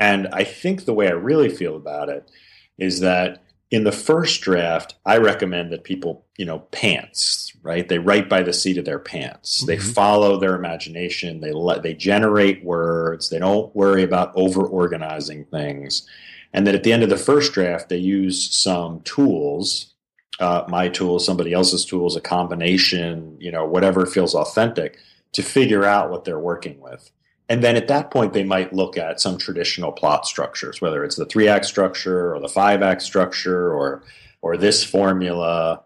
And 0.00 0.26
I 0.32 0.42
think 0.42 0.84
the 0.84 0.92
way 0.92 1.06
I 1.06 1.12
really 1.12 1.48
feel 1.48 1.76
about 1.76 2.08
it 2.08 2.28
is 2.76 2.98
that 2.98 3.44
in 3.70 3.84
the 3.84 3.92
first 3.92 4.40
draft, 4.40 4.96
I 5.06 5.18
recommend 5.18 5.70
that 5.70 5.84
people, 5.84 6.26
you 6.36 6.44
know, 6.44 6.58
pants, 6.58 7.52
right? 7.62 7.88
They 7.88 8.00
write 8.00 8.28
by 8.28 8.42
the 8.42 8.52
seat 8.52 8.78
of 8.78 8.84
their 8.84 8.98
pants. 8.98 9.58
Mm-hmm. 9.58 9.66
They 9.66 9.78
follow 9.78 10.40
their 10.40 10.56
imagination. 10.56 11.38
They 11.38 11.52
let 11.52 11.84
they 11.84 11.94
generate 11.94 12.64
words. 12.64 13.30
They 13.30 13.38
don't 13.38 13.72
worry 13.76 14.02
about 14.02 14.32
over 14.34 14.66
organizing 14.66 15.44
things. 15.44 16.04
And 16.52 16.66
that 16.66 16.74
at 16.74 16.82
the 16.82 16.92
end 16.92 17.04
of 17.04 17.10
the 17.10 17.16
first 17.16 17.52
draft, 17.52 17.90
they 17.90 17.96
use 17.96 18.52
some 18.56 19.02
tools, 19.02 19.94
uh, 20.40 20.64
my 20.66 20.88
tools, 20.88 21.24
somebody 21.24 21.52
else's 21.52 21.84
tools, 21.84 22.16
a 22.16 22.20
combination, 22.20 23.36
you 23.38 23.52
know, 23.52 23.64
whatever 23.64 24.04
feels 24.04 24.34
authentic, 24.34 24.98
to 25.30 25.44
figure 25.44 25.84
out 25.84 26.10
what 26.10 26.24
they're 26.24 26.40
working 26.40 26.80
with. 26.80 27.12
And 27.48 27.62
then 27.62 27.76
at 27.76 27.88
that 27.88 28.10
point, 28.10 28.32
they 28.32 28.42
might 28.42 28.72
look 28.72 28.98
at 28.98 29.20
some 29.20 29.38
traditional 29.38 29.92
plot 29.92 30.26
structures, 30.26 30.80
whether 30.80 31.04
it's 31.04 31.16
the 31.16 31.26
three 31.26 31.48
act 31.48 31.64
structure 31.64 32.34
or 32.34 32.40
the 32.40 32.48
five 32.48 32.82
act 32.82 33.02
structure 33.02 33.72
or 33.72 34.02
or 34.42 34.56
this 34.56 34.82
formula. 34.82 35.82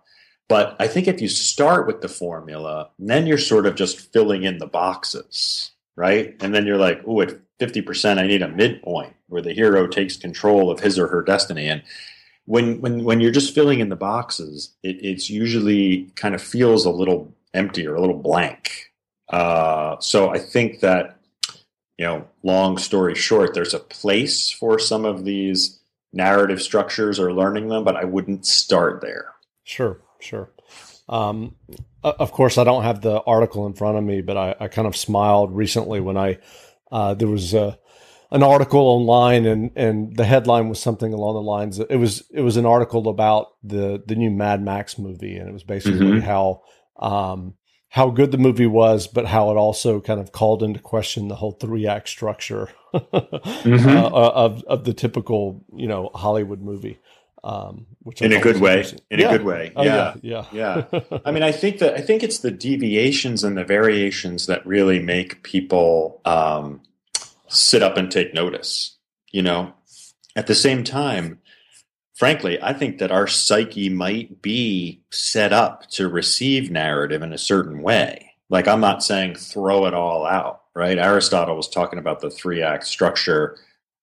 But 0.49 0.77
I 0.81 0.89
think 0.89 1.07
if 1.07 1.21
you 1.21 1.29
start 1.29 1.87
with 1.87 2.01
the 2.01 2.09
formula, 2.09 2.91
then 2.99 3.27
you're 3.27 3.39
sort 3.39 3.67
of 3.67 3.77
just 3.77 4.13
filling 4.13 4.43
in 4.43 4.59
the 4.59 4.67
boxes, 4.67 5.71
right? 5.97 6.35
And 6.41 6.55
then 6.55 6.67
you're 6.67 6.77
like, 6.77 7.01
oh, 7.07 7.21
at 7.21 7.39
50%, 7.61 8.19
I 8.19 8.27
need 8.27 8.43
a 8.43 8.49
midpoint 8.49 9.15
where 9.29 9.43
the 9.43 9.53
hero 9.53 9.87
takes 9.87 10.17
control 10.17 10.71
of 10.71 10.81
his 10.81 10.99
or 10.99 11.07
her 11.07 11.23
destiny. 11.23 11.69
And 11.69 11.83
when 12.47 12.81
when 12.81 13.05
when 13.05 13.21
you're 13.21 13.31
just 13.31 13.55
filling 13.55 13.81
in 13.81 13.91
the 13.91 13.97
boxes, 13.97 14.75
it, 14.83 14.97
it's 15.05 15.31
usually 15.31 16.11
kind 16.17 16.35
of 16.35 16.43
feels 16.43 16.85
a 16.85 16.91
little 16.91 17.33
empty 17.55 17.87
or 17.87 17.95
a 17.95 18.01
little 18.01 18.17
blank. 18.17 18.91
Uh, 19.29 19.97
so 20.01 20.31
I 20.31 20.39
think 20.39 20.81
that 20.81 21.20
you 22.01 22.07
know, 22.07 22.27
long 22.43 22.79
story 22.79 23.15
short, 23.15 23.53
there's 23.53 23.75
a 23.75 23.79
place 23.79 24.51
for 24.51 24.79
some 24.79 25.05
of 25.05 25.27
these 25.27 25.81
narrative 26.15 26.63
structures 26.63 27.21
or 27.21 27.35
learning 27.35 27.69
them, 27.69 27.85
but 27.85 27.95
I 27.95 28.05
wouldn't 28.07 28.47
start 28.47 29.03
there. 29.03 29.35
Sure, 29.65 30.01
sure. 30.19 30.51
Um, 31.11 31.57
of 32.03 32.33
course, 32.33 32.57
I 32.57 32.65
don't 32.65 32.85
have 32.85 33.03
the 33.03 33.21
article 33.25 33.67
in 33.67 33.75
front 33.75 33.99
of 33.99 34.05
me, 34.05 34.23
but 34.23 34.39
I, 34.39 34.55
I 34.61 34.69
kind 34.69 34.89
of 34.89 34.97
smiled 34.97 35.55
recently 35.55 36.01
when 36.01 36.17
I 36.17 36.39
uh, 36.91 37.13
there 37.13 37.29
was 37.29 37.53
a, 37.53 37.79
an 38.31 38.43
article 38.43 38.81
online, 38.81 39.45
and 39.45 39.71
and 39.77 40.17
the 40.17 40.25
headline 40.25 40.71
was 40.71 40.81
something 40.81 41.13
along 41.13 41.35
the 41.35 41.43
lines. 41.43 41.81
Of, 41.81 41.89
it 41.91 41.97
was 41.97 42.23
it 42.31 42.41
was 42.41 42.57
an 42.57 42.65
article 42.65 43.09
about 43.09 43.49
the 43.63 44.03
the 44.07 44.15
new 44.17 44.31
Mad 44.31 44.63
Max 44.63 44.99
movie, 44.99 45.37
and 45.37 45.51
it 45.51 45.53
was 45.53 45.65
basically 45.65 46.07
mm-hmm. 46.07 46.21
how 46.21 46.63
um, 46.99 47.57
how 47.91 48.09
good 48.09 48.31
the 48.31 48.39
movie 48.39 48.69
was, 48.69 49.09
but 49.09 49.27
how 49.27 49.51
it 49.51 49.57
also 49.57 50.01
kind 50.01 50.21
of 50.21 50.31
called 50.31 50.63
into 50.63 50.79
question 50.79 51.27
the 51.27 51.35
whole 51.35 51.51
three 51.51 51.89
act 51.89 52.09
structure 52.09 52.69
mm-hmm. 52.95 53.89
uh, 53.89 54.09
of 54.09 54.63
of 54.65 54.85
the 54.85 54.95
typical 54.95 55.63
you 55.77 55.87
know 55.87 56.11
Hollywood 56.15 56.63
movie. 56.63 56.99
Um, 57.43 57.87
which 58.03 58.21
in 58.21 58.33
a 58.33 58.41
good 58.41 58.61
way, 58.61 58.85
in 59.11 59.19
yeah. 59.19 59.29
a 59.29 59.39
good 59.39 59.47
way, 59.47 59.73
oh, 59.75 59.83
yeah, 59.83 60.15
yeah, 60.21 60.45
yeah. 60.53 60.85
yeah. 60.93 61.19
I 61.25 61.31
mean, 61.33 61.43
I 61.43 61.53
think 61.53 61.79
that 61.79 61.95
I 61.95 62.01
think 62.01 62.23
it's 62.23 62.39
the 62.39 62.51
deviations 62.51 63.43
and 63.43 63.57
the 63.57 63.65
variations 63.65 64.47
that 64.47 64.65
really 64.67 65.01
make 65.01 65.43
people 65.43 66.21
um, 66.27 66.83
sit 67.49 67.83
up 67.83 67.97
and 67.97 68.11
take 68.11 68.35
notice. 68.35 68.97
You 69.33 69.43
know, 69.43 69.73
at 70.37 70.47
the 70.47 70.55
same 70.55 70.85
time, 70.85 71.40
frankly, 72.21 72.59
I 72.63 72.75
think 72.75 72.99
that 72.99 73.11
our 73.11 73.27
psyche 73.27 73.89
might 73.89 74.43
be 74.43 75.01
set 75.11 75.55
up 75.55 75.89
to 75.93 76.07
receive 76.07 76.71
narrative 76.71 77.23
in 77.23 77.33
a 77.33 77.39
certain 77.39 77.81
way. 77.81 78.35
Like, 78.51 78.69
I'm 78.69 78.83
not 78.83 79.03
saying 79.03 79.37
throw 79.37 79.87
it 79.87 79.95
all 79.95 80.27
out, 80.27 80.65
right? 80.75 80.99
Aristotle 80.99 81.57
was 81.57 81.67
talking 81.67 81.99
about 81.99 82.21
the 82.21 82.31
three 82.31 82.61
act 82.61 82.87
structure 82.87 83.57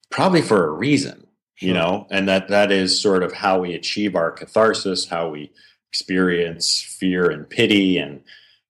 probably 0.09 0.41
for 0.41 0.65
a 0.65 0.71
reason, 0.71 1.27
you 1.59 1.75
know, 1.75 2.07
and 2.09 2.27
that 2.27 2.47
that 2.47 2.71
is 2.71 2.99
sort 2.99 3.21
of 3.21 3.33
how 3.33 3.59
we 3.59 3.75
achieve 3.75 4.15
our 4.15 4.31
catharsis, 4.31 5.07
how 5.07 5.29
we 5.29 5.51
experience 5.91 6.81
fear 6.81 7.29
and 7.29 7.47
pity. 7.47 7.99
And 7.99 8.23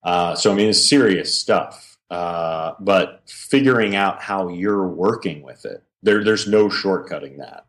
uh, 0.04 0.36
so, 0.36 0.52
I 0.52 0.56
mean, 0.56 0.72
it's 0.72 0.90
serious 0.90 1.40
stuff. 1.40 1.98
Uh, 2.10 2.74
but 2.82 3.22
figuring 3.30 3.96
out 3.96 4.22
how 4.22 4.50
you're 4.50 4.90
working 4.90 5.42
with 5.42 5.64
it, 5.64 5.84
there, 6.04 6.22
there's 6.22 6.50
no 6.50 6.68
shortcutting 6.68 7.38
that. 7.38 7.64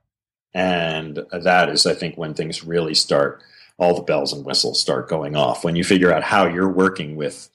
And 0.54 1.20
that 1.32 1.68
is, 1.68 1.86
I 1.86 1.94
think, 1.94 2.16
when 2.16 2.34
things 2.34 2.64
really 2.64 2.94
start, 2.94 3.42
all 3.76 3.94
the 3.94 4.02
bells 4.02 4.32
and 4.32 4.44
whistles 4.44 4.80
start 4.80 5.08
going 5.08 5.36
off. 5.36 5.64
When 5.64 5.76
you 5.76 5.84
figure 5.84 6.12
out 6.12 6.22
how 6.22 6.46
you're 6.46 6.72
working 6.72 7.16
with 7.16 7.48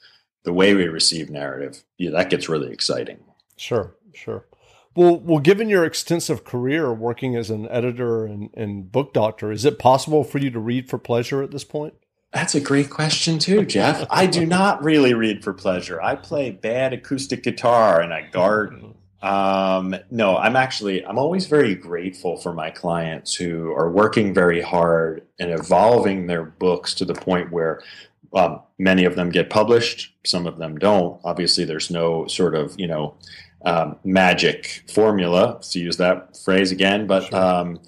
the 0.44 0.54
way 0.54 0.74
we 0.74 0.88
receive 0.88 1.30
narrative, 1.30 1.84
yeah, 1.98 2.12
that 2.12 2.30
gets 2.30 2.50
really 2.50 2.72
exciting. 2.72 3.20
Sure, 3.58 3.96
sure. 4.14 4.46
Well, 4.96 5.20
well, 5.20 5.40
given 5.40 5.70
your 5.70 5.86
extensive 5.86 6.44
career 6.44 6.94
working 6.94 7.36
as 7.36 7.50
an 7.50 7.68
editor 7.70 8.26
and, 8.26 8.52
and 8.54 8.92
book 8.92 9.12
doctor, 9.12 9.52
is 9.52 9.66
it 9.66 9.80
possible 9.80 10.24
for 10.24 10.38
you 10.38 10.52
to 10.52 10.60
read 10.60 10.88
for 10.88 11.00
pleasure 11.00 11.42
at 11.42 11.52
this 11.52 11.64
point? 11.64 11.96
That's 12.32 12.56
a 12.56 12.60
great 12.60 12.90
question 12.90 13.38
too, 13.38 13.66
Jeff. 13.66 14.06
I 14.10 14.26
do 14.26 14.46
not 14.46 14.84
really 14.84 15.14
read 15.14 15.44
for 15.44 15.54
pleasure. 15.54 16.02
I 16.02 16.16
play 16.16 16.50
bad 16.50 16.92
acoustic 16.94 17.44
guitar 17.44 18.02
and 18.02 18.12
I 18.14 18.22
garden. 18.22 18.96
Um, 19.24 19.96
no, 20.12 20.36
I'm 20.36 20.58
actually 20.58 21.06
I'm 21.06 21.18
always 21.18 21.46
very 21.46 21.76
grateful 21.76 22.36
for 22.36 22.54
my 22.54 22.70
clients 22.70 23.34
who 23.34 23.72
are 23.72 23.90
working 23.90 24.34
very 24.34 24.62
hard 24.62 25.26
and 25.40 25.50
evolving 25.50 26.28
their 26.28 26.44
books 26.44 26.94
to 26.96 27.06
the 27.06 27.14
point 27.14 27.50
where 27.50 27.82
um, 28.36 28.60
many 28.78 29.06
of 29.06 29.16
them 29.16 29.30
get 29.30 29.50
published, 29.50 30.14
some 30.26 30.46
of 30.46 30.58
them 30.58 30.78
don't. 30.78 31.22
Obviously, 31.24 31.64
there's 31.64 31.90
no 31.90 32.28
sort 32.28 32.54
of 32.54 32.78
you 32.78 32.86
know 32.86 33.16
um, 33.64 33.96
magic 34.04 34.84
formula 34.94 35.58
to 35.72 35.80
use 35.80 35.96
that 35.98 36.36
phrase 36.36 36.72
again, 36.72 37.08
but 37.08 37.24
sure. 37.24 37.80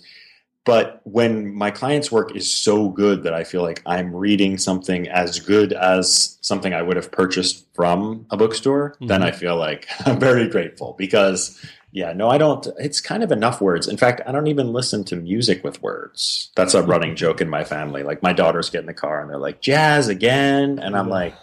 But 0.66 1.00
when 1.04 1.54
my 1.54 1.70
client's 1.70 2.12
work 2.12 2.36
is 2.36 2.52
so 2.52 2.90
good 2.90 3.24
that 3.24 3.34
I 3.34 3.44
feel 3.44 3.62
like 3.62 3.84
I'm 3.86 4.14
reading 4.16 4.58
something 4.58 5.08
as 5.08 5.40
good 5.40 5.74
as 5.74 6.40
something 6.42 6.74
I 6.74 6.82
would 6.82 6.96
have 6.96 7.12
purchased 7.12 7.66
from 7.74 8.26
a 8.32 8.38
bookstore, 8.38 8.92
mm-hmm. 8.92 9.08
then 9.08 9.22
I 9.22 9.32
feel 9.32 9.58
like 9.58 9.88
I'm 10.06 10.20
very 10.20 10.50
grateful 10.50 10.96
because 10.98 11.64
yeah, 11.92 12.12
no, 12.12 12.30
I 12.30 12.38
don't. 12.38 12.68
It's 12.78 13.00
kind 13.00 13.24
of 13.24 13.32
enough 13.32 13.62
words. 13.62 13.88
In 13.88 13.96
fact, 13.96 14.20
I 14.26 14.34
don't 14.34 14.48
even 14.48 14.74
listen 14.74 15.06
to 15.06 15.16
music 15.16 15.64
with 15.64 15.82
words. 15.82 16.52
That's 16.56 16.74
a 16.74 16.84
running 16.84 17.12
mm-hmm. 17.12 17.16
joke 17.16 17.42
in 17.42 17.50
my 17.50 17.64
family. 17.64 18.04
Like 18.04 18.22
my 18.22 18.34
daughters 18.34 18.70
get 18.70 18.82
in 18.82 18.88
the 18.88 18.94
car 18.94 19.22
and 19.22 19.30
they're 19.30 19.38
like, 19.38 19.62
jazz 19.62 20.10
again. 20.10 20.80
And 20.80 20.98
I'm 20.98 21.10
like, 21.10 21.36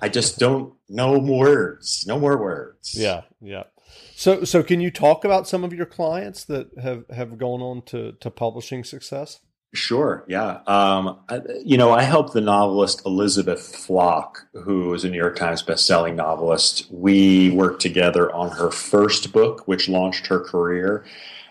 I 0.00 0.08
just 0.08 0.38
don't 0.38 0.74
know 0.88 1.18
words. 1.18 2.04
No 2.06 2.18
more 2.18 2.36
words. 2.36 2.94
Yeah. 2.94 3.22
Yeah. 3.40 3.64
So, 4.14 4.44
so 4.44 4.62
can 4.62 4.80
you 4.80 4.90
talk 4.90 5.24
about 5.24 5.46
some 5.46 5.64
of 5.64 5.72
your 5.72 5.86
clients 5.86 6.44
that 6.44 6.70
have, 6.82 7.04
have 7.10 7.38
gone 7.38 7.62
on 7.62 7.82
to, 7.86 8.12
to 8.12 8.30
publishing 8.30 8.84
success? 8.84 9.40
Sure. 9.74 10.24
Yeah. 10.28 10.60
Um, 10.66 11.20
I, 11.28 11.42
you 11.62 11.76
know, 11.76 11.92
I 11.92 12.02
helped 12.02 12.32
the 12.32 12.40
novelist 12.40 13.04
Elizabeth 13.04 13.76
Flock, 13.76 14.46
who 14.54 14.94
is 14.94 15.04
a 15.04 15.10
New 15.10 15.18
York 15.18 15.36
Times 15.36 15.62
bestselling 15.62 16.14
novelist. 16.14 16.86
We 16.90 17.50
worked 17.50 17.82
together 17.82 18.32
on 18.34 18.50
her 18.52 18.70
first 18.70 19.30
book, 19.30 19.68
which 19.68 19.88
launched 19.88 20.26
her 20.28 20.40
career. 20.40 21.04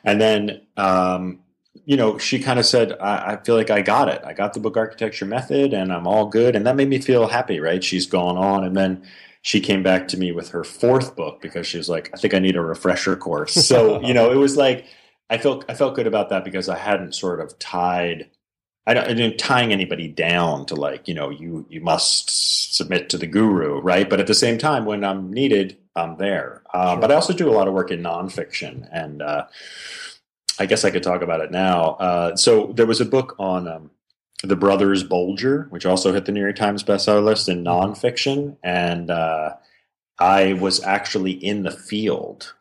And 0.04 0.20
then, 0.20 0.62
um, 0.78 1.42
you 1.86 1.96
know, 1.96 2.18
she 2.18 2.40
kind 2.40 2.58
of 2.58 2.66
said, 2.66 2.94
I, 3.00 3.34
I, 3.34 3.44
feel 3.44 3.56
like 3.56 3.70
I 3.70 3.82
got 3.82 4.10
it. 4.10 4.22
I 4.26 4.34
got 4.34 4.54
the 4.54 4.60
book 4.60 4.78
architecture 4.78 5.26
method 5.26 5.74
and 5.74 5.94
I'm 5.94 6.08
all 6.08 6.26
good. 6.26 6.56
And 6.56 6.66
that 6.66 6.76
made 6.76 6.90
me 6.90 7.00
feel 7.00 7.28
happy, 7.28 7.60
right? 7.60 7.84
She's 7.84 8.08
gone 8.08 8.36
on. 8.36 8.64
And 8.64 8.76
then 8.76 9.04
she 9.42 9.60
came 9.60 9.84
back 9.84 10.08
to 10.10 10.18
me 10.18 10.32
with 10.32 10.50
her 10.50 10.64
fourth 10.64 11.16
book 11.16 11.42
because 11.42 11.66
she 11.66 11.78
was 11.78 11.90
like, 11.90 12.10
I 12.14 12.18
think 12.18 12.34
I 12.34 12.40
need 12.40 12.56
a 12.56 12.62
refresher 12.62 13.16
course. 13.16 13.54
So, 13.54 14.02
you 14.02 14.14
know, 14.14 14.32
it 14.32 14.36
was 14.36 14.58
like, 14.58 14.86
I 15.30 15.38
felt 15.38 15.66
I 15.68 15.74
felt 15.74 15.96
good 15.96 16.08
about 16.08 16.30
that 16.30 16.44
because 16.44 16.70
I 16.70 16.78
hadn't 16.78 17.14
sort 17.14 17.42
of 17.42 17.58
tied 17.60 18.30
I, 18.86 18.94
don't, 18.94 19.04
I 19.04 19.14
didn't 19.14 19.38
tying 19.38 19.74
anybody 19.74 20.08
down 20.08 20.66
to 20.68 20.76
like 20.76 21.08
you 21.08 21.14
know 21.14 21.30
you 21.30 21.66
you 21.70 21.82
must 21.82 22.76
submit 22.76 23.10
to 23.10 23.18
the 23.18 23.28
guru 23.28 23.82
right 23.82 24.10
but 24.10 24.20
at 24.20 24.28
the 24.28 24.34
same 24.34 24.58
time 24.58 24.86
when 24.86 25.04
I'm 25.04 25.32
needed 25.32 25.78
I'm 25.96 26.18
there 26.18 26.64
uh, 26.74 26.94
sure. 26.94 27.02
but 27.02 27.12
I 27.12 27.16
also 27.16 27.34
do 27.34 27.50
a 27.50 27.52
lot 27.52 27.68
of 27.68 27.74
work 27.74 27.92
in 27.92 28.02
nonfiction 28.02 28.88
and 28.92 29.22
uh, 29.22 29.48
I 30.60 30.66
guess 30.66 30.86
I 30.86 30.92
could 30.92 31.04
talk 31.04 31.22
about 31.22 31.42
it 31.42 31.52
now 31.52 31.96
uh, 31.96 32.36
so 32.38 32.72
there 32.74 32.86
was 32.86 33.02
a 33.02 33.06
book 33.06 33.36
on 33.38 33.68
um, 33.68 33.92
the 34.44 34.56
brothers 34.56 35.04
Bulger 35.04 35.68
which 35.70 35.86
also 35.86 36.14
hit 36.14 36.26
the 36.26 36.32
New 36.32 36.42
York 36.42 36.56
Times 36.56 36.84
bestseller 36.84 37.24
list 37.24 37.50
in 37.50 37.64
mm-hmm. 37.64 37.92
nonfiction 37.92 38.58
and 38.64 39.10
uh, 39.10 39.56
I 40.20 40.54
was 40.54 40.84
actually 40.84 41.32
in 41.32 41.64
the 41.64 41.72
field 41.72 42.54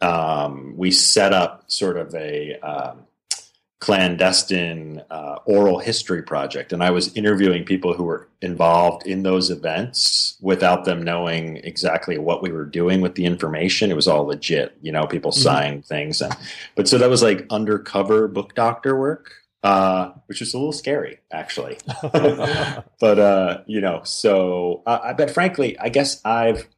um, 0.00 0.74
we 0.76 0.90
set 0.90 1.32
up 1.32 1.64
sort 1.66 1.96
of 1.96 2.14
a 2.14 2.58
um, 2.60 3.06
clandestine 3.80 5.02
uh, 5.10 5.36
oral 5.44 5.78
history 5.78 6.22
project, 6.22 6.72
and 6.72 6.82
I 6.82 6.90
was 6.90 7.14
interviewing 7.14 7.64
people 7.64 7.94
who 7.94 8.04
were 8.04 8.28
involved 8.40 9.06
in 9.06 9.22
those 9.22 9.50
events 9.50 10.36
without 10.40 10.84
them 10.84 11.02
knowing 11.02 11.58
exactly 11.58 12.18
what 12.18 12.42
we 12.42 12.50
were 12.50 12.64
doing 12.64 13.00
with 13.00 13.14
the 13.14 13.24
information. 13.24 13.90
It 13.90 13.94
was 13.96 14.08
all 14.08 14.24
legit, 14.24 14.76
you 14.82 14.92
know. 14.92 15.06
People 15.06 15.32
mm-hmm. 15.32 15.42
signed 15.42 15.86
things, 15.86 16.20
and 16.20 16.34
but 16.76 16.88
so 16.88 16.98
that 16.98 17.10
was 17.10 17.22
like 17.22 17.46
undercover 17.50 18.28
book 18.28 18.54
doctor 18.54 18.98
work. 18.98 19.32
Uh, 19.64 20.12
which 20.26 20.40
was 20.40 20.52
a 20.52 20.58
little 20.58 20.72
scary, 20.72 21.20
actually. 21.32 21.78
but 22.02 23.18
uh, 23.18 23.62
you 23.66 23.80
know, 23.80 24.02
so 24.04 24.82
uh, 24.84 25.14
but 25.14 25.30
frankly, 25.30 25.78
I 25.78 25.88
guess 25.88 26.20
I've, 26.22 26.68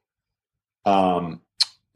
um, 0.84 1.42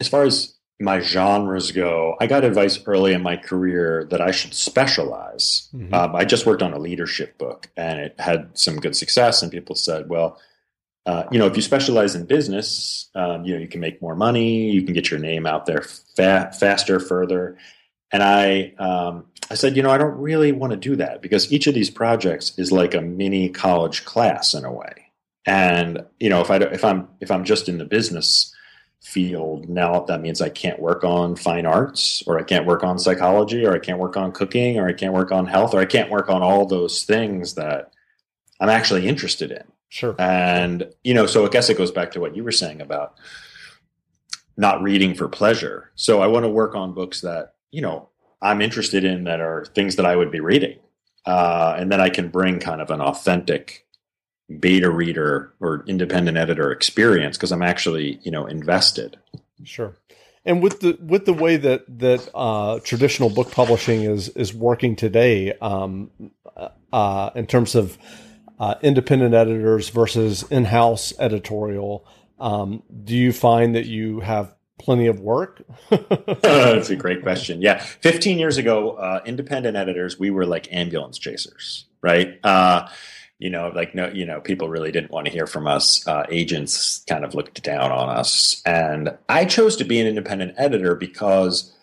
as 0.00 0.08
far 0.08 0.24
as 0.24 0.56
my 0.80 0.98
genres 0.98 1.70
go, 1.70 2.16
I 2.20 2.26
got 2.26 2.42
advice 2.42 2.80
early 2.86 3.12
in 3.12 3.22
my 3.22 3.36
career 3.36 4.08
that 4.10 4.20
I 4.20 4.32
should 4.32 4.52
specialize. 4.52 5.68
Mm-hmm. 5.72 5.94
Um, 5.94 6.16
I 6.16 6.24
just 6.24 6.44
worked 6.44 6.62
on 6.62 6.72
a 6.72 6.78
leadership 6.78 7.38
book 7.38 7.68
and 7.76 8.00
it 8.00 8.18
had 8.18 8.50
some 8.58 8.80
good 8.80 8.96
success, 8.96 9.42
and 9.42 9.52
people 9.52 9.76
said, 9.76 10.08
well, 10.08 10.40
uh, 11.06 11.24
you 11.30 11.38
know, 11.38 11.46
if 11.46 11.54
you 11.54 11.62
specialize 11.62 12.16
in 12.16 12.26
business, 12.26 13.10
um, 13.14 13.44
you 13.44 13.54
know, 13.54 13.60
you 13.60 13.68
can 13.68 13.80
make 13.80 14.02
more 14.02 14.16
money, 14.16 14.72
you 14.72 14.82
can 14.82 14.92
get 14.92 15.08
your 15.08 15.20
name 15.20 15.46
out 15.46 15.66
there 15.66 15.82
fa- 16.16 16.52
faster, 16.58 16.98
further. 16.98 17.56
And 18.12 18.22
I, 18.22 18.74
um, 18.78 19.26
I 19.50 19.54
said, 19.54 19.76
you 19.76 19.82
know, 19.82 19.90
I 19.90 19.98
don't 19.98 20.16
really 20.16 20.52
want 20.52 20.70
to 20.72 20.76
do 20.76 20.96
that 20.96 21.22
because 21.22 21.52
each 21.52 21.66
of 21.66 21.74
these 21.74 21.90
projects 21.90 22.56
is 22.56 22.70
like 22.70 22.94
a 22.94 23.00
mini 23.00 23.48
college 23.48 24.04
class 24.04 24.54
in 24.54 24.64
a 24.64 24.72
way. 24.72 25.10
And 25.44 26.04
you 26.18 26.28
know, 26.28 26.40
if 26.40 26.50
I 26.50 26.56
if 26.56 26.84
I'm 26.84 27.08
if 27.20 27.30
I'm 27.30 27.44
just 27.44 27.68
in 27.68 27.78
the 27.78 27.84
business 27.84 28.54
field. 29.02 29.68
Now 29.68 30.00
that 30.00 30.20
means 30.20 30.40
I 30.40 30.48
can't 30.48 30.78
work 30.78 31.04
on 31.04 31.36
fine 31.36 31.66
arts, 31.66 32.22
or 32.26 32.38
I 32.38 32.42
can't 32.42 32.66
work 32.66 32.84
on 32.84 32.98
psychology, 32.98 33.64
or 33.64 33.74
I 33.74 33.78
can't 33.78 33.98
work 33.98 34.16
on 34.16 34.32
cooking, 34.32 34.78
or 34.78 34.88
I 34.88 34.92
can't 34.92 35.14
work 35.14 35.32
on 35.32 35.46
health, 35.46 35.74
or 35.74 35.80
I 35.80 35.86
can't 35.86 36.10
work 36.10 36.28
on 36.28 36.42
all 36.42 36.66
those 36.66 37.04
things 37.04 37.54
that 37.54 37.92
I'm 38.60 38.68
actually 38.68 39.08
interested 39.08 39.50
in. 39.50 39.64
Sure. 39.88 40.14
And, 40.18 40.92
you 41.02 41.14
know, 41.14 41.26
so 41.26 41.44
I 41.46 41.48
guess 41.48 41.70
it 41.70 41.78
goes 41.78 41.90
back 41.90 42.12
to 42.12 42.20
what 42.20 42.36
you 42.36 42.44
were 42.44 42.52
saying 42.52 42.80
about 42.80 43.16
not 44.56 44.82
reading 44.82 45.14
for 45.14 45.28
pleasure. 45.28 45.90
So 45.94 46.20
I 46.20 46.26
want 46.26 46.44
to 46.44 46.50
work 46.50 46.74
on 46.74 46.92
books 46.92 47.22
that, 47.22 47.54
you 47.70 47.80
know, 47.80 48.09
I'm 48.42 48.62
interested 48.62 49.04
in 49.04 49.24
that 49.24 49.40
are 49.40 49.64
things 49.66 49.96
that 49.96 50.06
I 50.06 50.16
would 50.16 50.30
be 50.30 50.40
reading. 50.40 50.78
Uh, 51.26 51.74
and 51.78 51.92
then 51.92 52.00
I 52.00 52.08
can 52.08 52.28
bring 52.28 52.58
kind 52.60 52.80
of 52.80 52.90
an 52.90 53.00
authentic 53.00 53.86
beta 54.58 54.90
reader 54.90 55.52
or 55.60 55.84
independent 55.86 56.36
editor 56.36 56.72
experience 56.72 57.36
because 57.36 57.52
I'm 57.52 57.62
actually 57.62 58.18
you 58.22 58.30
know 58.30 58.46
invested. 58.46 59.18
Sure. 59.64 59.96
And 60.44 60.62
with 60.62 60.80
the 60.80 60.98
with 61.00 61.26
the 61.26 61.34
way 61.34 61.56
that 61.58 61.84
that 61.98 62.28
uh, 62.34 62.80
traditional 62.80 63.28
book 63.28 63.50
publishing 63.50 64.02
is 64.02 64.30
is 64.30 64.54
working 64.54 64.96
today, 64.96 65.52
um, 65.60 66.10
uh, 66.92 67.30
in 67.34 67.46
terms 67.46 67.74
of 67.74 67.98
uh, 68.58 68.74
independent 68.82 69.34
editors 69.34 69.90
versus 69.90 70.42
in 70.44 70.64
house 70.64 71.12
editorial, 71.18 72.06
um, 72.38 72.82
do 73.04 73.14
you 73.14 73.32
find 73.32 73.74
that 73.74 73.86
you 73.86 74.20
have 74.20 74.54
plenty 74.80 75.06
of 75.06 75.20
work? 75.20 75.62
That's 75.90 76.90
a 76.90 76.96
great 76.96 77.22
question. 77.22 77.62
Yeah, 77.62 77.78
15 77.78 78.38
years 78.38 78.56
ago, 78.56 78.92
uh, 78.92 79.20
independent 79.24 79.76
editors 79.76 80.18
we 80.18 80.30
were 80.30 80.46
like 80.46 80.72
ambulance 80.72 81.18
chasers, 81.18 81.86
right? 82.02 82.38
Uh, 82.44 82.88
you 83.38 83.48
know, 83.48 83.72
like 83.74 83.94
no, 83.94 84.08
you 84.08 84.26
know, 84.26 84.40
people 84.40 84.68
really 84.68 84.92
didn't 84.92 85.10
want 85.10 85.26
to 85.26 85.32
hear 85.32 85.46
from 85.46 85.66
us. 85.66 86.06
Uh, 86.06 86.26
agents 86.28 87.02
kind 87.08 87.24
of 87.24 87.34
looked 87.34 87.62
down 87.62 87.90
on 87.90 88.08
us, 88.08 88.62
and 88.66 89.16
I 89.28 89.46
chose 89.46 89.76
to 89.76 89.84
be 89.84 90.00
an 90.00 90.06
independent 90.06 90.54
editor 90.58 90.94
because 90.94 91.74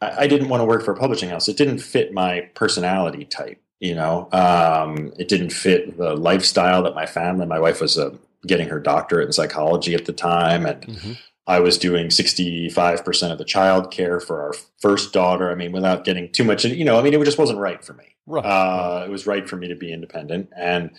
I, 0.00 0.24
I 0.24 0.26
didn't 0.26 0.48
want 0.48 0.60
to 0.60 0.64
work 0.64 0.84
for 0.84 0.92
a 0.92 0.96
publishing 0.96 1.28
house. 1.28 1.48
It 1.48 1.56
didn't 1.56 1.78
fit 1.78 2.12
my 2.12 2.42
personality 2.54 3.24
type. 3.24 3.60
You 3.80 3.94
know, 3.94 4.28
um, 4.32 5.12
it 5.18 5.28
didn't 5.28 5.50
fit 5.50 5.96
the 5.96 6.14
lifestyle 6.14 6.82
that 6.82 6.94
my 6.94 7.06
family. 7.06 7.46
My 7.46 7.58
wife 7.58 7.80
was 7.80 7.98
uh, 7.98 8.14
getting 8.46 8.68
her 8.68 8.78
doctorate 8.78 9.26
in 9.26 9.32
psychology 9.32 9.94
at 9.94 10.04
the 10.04 10.12
time, 10.12 10.66
and 10.66 10.82
mm-hmm. 10.82 11.12
I 11.46 11.60
was 11.60 11.78
doing 11.78 12.08
65% 12.08 13.32
of 13.32 13.38
the 13.38 13.44
child 13.44 13.90
care 13.90 14.20
for 14.20 14.42
our 14.42 14.52
first 14.78 15.12
daughter. 15.12 15.50
I 15.50 15.54
mean, 15.54 15.72
without 15.72 16.04
getting 16.04 16.30
too 16.30 16.44
much, 16.44 16.64
you 16.64 16.84
know, 16.84 16.98
I 16.98 17.02
mean, 17.02 17.14
it 17.14 17.24
just 17.24 17.38
wasn't 17.38 17.58
right 17.58 17.84
for 17.84 17.94
me. 17.94 18.04
Right. 18.26 18.44
Uh, 18.44 19.04
it 19.06 19.10
was 19.10 19.26
right 19.26 19.48
for 19.48 19.56
me 19.56 19.66
to 19.68 19.74
be 19.74 19.92
independent. 19.92 20.50
And, 20.56 20.90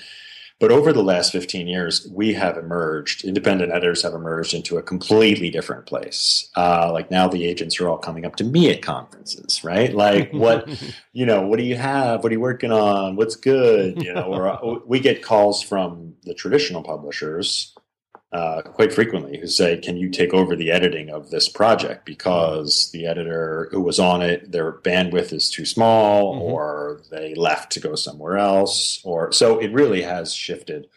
but 0.60 0.72
over 0.72 0.92
the 0.92 1.04
last 1.04 1.32
15 1.32 1.68
years, 1.68 2.08
we 2.12 2.34
have 2.34 2.58
emerged, 2.58 3.24
independent 3.24 3.72
editors 3.72 4.04
have 4.04 4.14
emerged 4.14 4.54
into 4.54 4.78
a 4.78 4.84
completely 4.84 5.50
different 5.50 5.86
place. 5.86 6.50
Uh, 6.56 6.92
like 6.92 7.10
now 7.10 7.28
the 7.28 7.46
agents 7.46 7.80
are 7.80 7.88
all 7.88 7.98
coming 7.98 8.26
up 8.26 8.36
to 8.36 8.44
me 8.44 8.70
at 8.70 8.82
conferences, 8.82 9.64
right? 9.64 9.94
Like 9.94 10.30
what, 10.34 10.68
you 11.14 11.26
know, 11.26 11.48
what 11.48 11.58
do 11.58 11.64
you 11.64 11.78
have? 11.78 12.24
What 12.24 12.32
are 12.32 12.36
you 12.36 12.42
working 12.42 12.72
on? 12.72 13.16
What's 13.16 13.36
good? 13.36 14.04
You 14.04 14.14
know, 14.14 14.26
or 14.26 14.48
uh, 14.50 14.80
we 14.86 15.00
get 15.00 15.24
calls 15.24 15.64
from 15.64 16.16
the 16.24 16.34
traditional 16.34 16.84
publishers 16.84 17.74
uh, 18.32 18.62
quite 18.62 18.94
frequently 18.94 19.38
who 19.40 19.48
say, 19.48 19.78
"Can 19.78 19.98
you 19.98 20.10
take 20.10 20.34
over 20.34 20.56
the 20.56 20.72
editing 20.72 21.10
of 21.10 21.30
this 21.32 21.50
project 21.50 22.06
because 22.06 22.90
the 22.92 23.06
editor 23.06 23.68
who 23.72 23.82
was 23.82 24.00
on 24.00 24.22
it, 24.22 24.52
their 24.52 24.72
bandwidth 24.72 25.34
is 25.34 25.50
too 25.50 25.66
small, 25.66 26.34
mm-hmm. 26.36 26.42
or 26.42 27.02
they 27.12 27.36
left 27.36 27.72
to 27.74 27.80
go 27.80 27.96
somewhere 27.96 28.38
else, 28.38 29.02
or 29.04 29.32
so 29.32 29.60
it 29.60 29.74
really 29.74 30.02
has 30.02 30.34
shifted." 30.34 30.88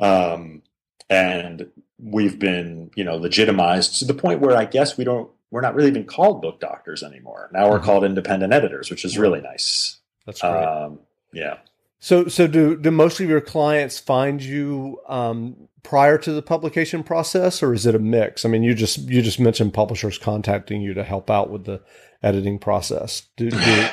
Um, 0.00 0.62
and 1.10 1.70
we've 1.98 2.38
been, 2.38 2.90
you 2.96 3.04
know, 3.04 3.16
legitimized 3.16 3.98
to 3.98 4.04
the 4.04 4.14
point 4.14 4.40
where 4.40 4.56
I 4.56 4.64
guess 4.64 4.96
we 4.96 5.04
don't, 5.04 5.30
we're 5.50 5.60
not 5.60 5.74
really 5.74 5.90
even 5.90 6.04
called 6.04 6.42
book 6.42 6.58
doctors 6.58 7.02
anymore. 7.02 7.50
Now 7.52 7.68
we're 7.68 7.76
mm-hmm. 7.76 7.84
called 7.84 8.04
independent 8.04 8.52
editors, 8.52 8.90
which 8.90 9.04
is 9.04 9.18
really 9.18 9.40
nice. 9.40 9.98
That's 10.26 10.40
great. 10.40 10.50
Um, 10.52 11.00
yeah. 11.32 11.58
So, 12.02 12.26
so 12.26 12.48
do 12.48 12.76
do 12.76 12.90
most 12.90 13.20
of 13.20 13.28
your 13.28 13.40
clients 13.40 14.00
find 14.00 14.42
you 14.42 14.98
um, 15.06 15.68
prior 15.84 16.18
to 16.18 16.32
the 16.32 16.42
publication 16.42 17.04
process, 17.04 17.62
or 17.62 17.72
is 17.72 17.86
it 17.86 17.94
a 17.94 18.00
mix? 18.00 18.44
I 18.44 18.48
mean, 18.48 18.64
you 18.64 18.74
just 18.74 19.08
you 19.08 19.22
just 19.22 19.38
mentioned 19.38 19.72
publishers 19.72 20.18
contacting 20.18 20.82
you 20.82 20.94
to 20.94 21.04
help 21.04 21.30
out 21.30 21.48
with 21.48 21.64
the 21.64 21.80
editing 22.20 22.58
process. 22.58 23.22
Do, 23.36 23.50
do 23.50 23.86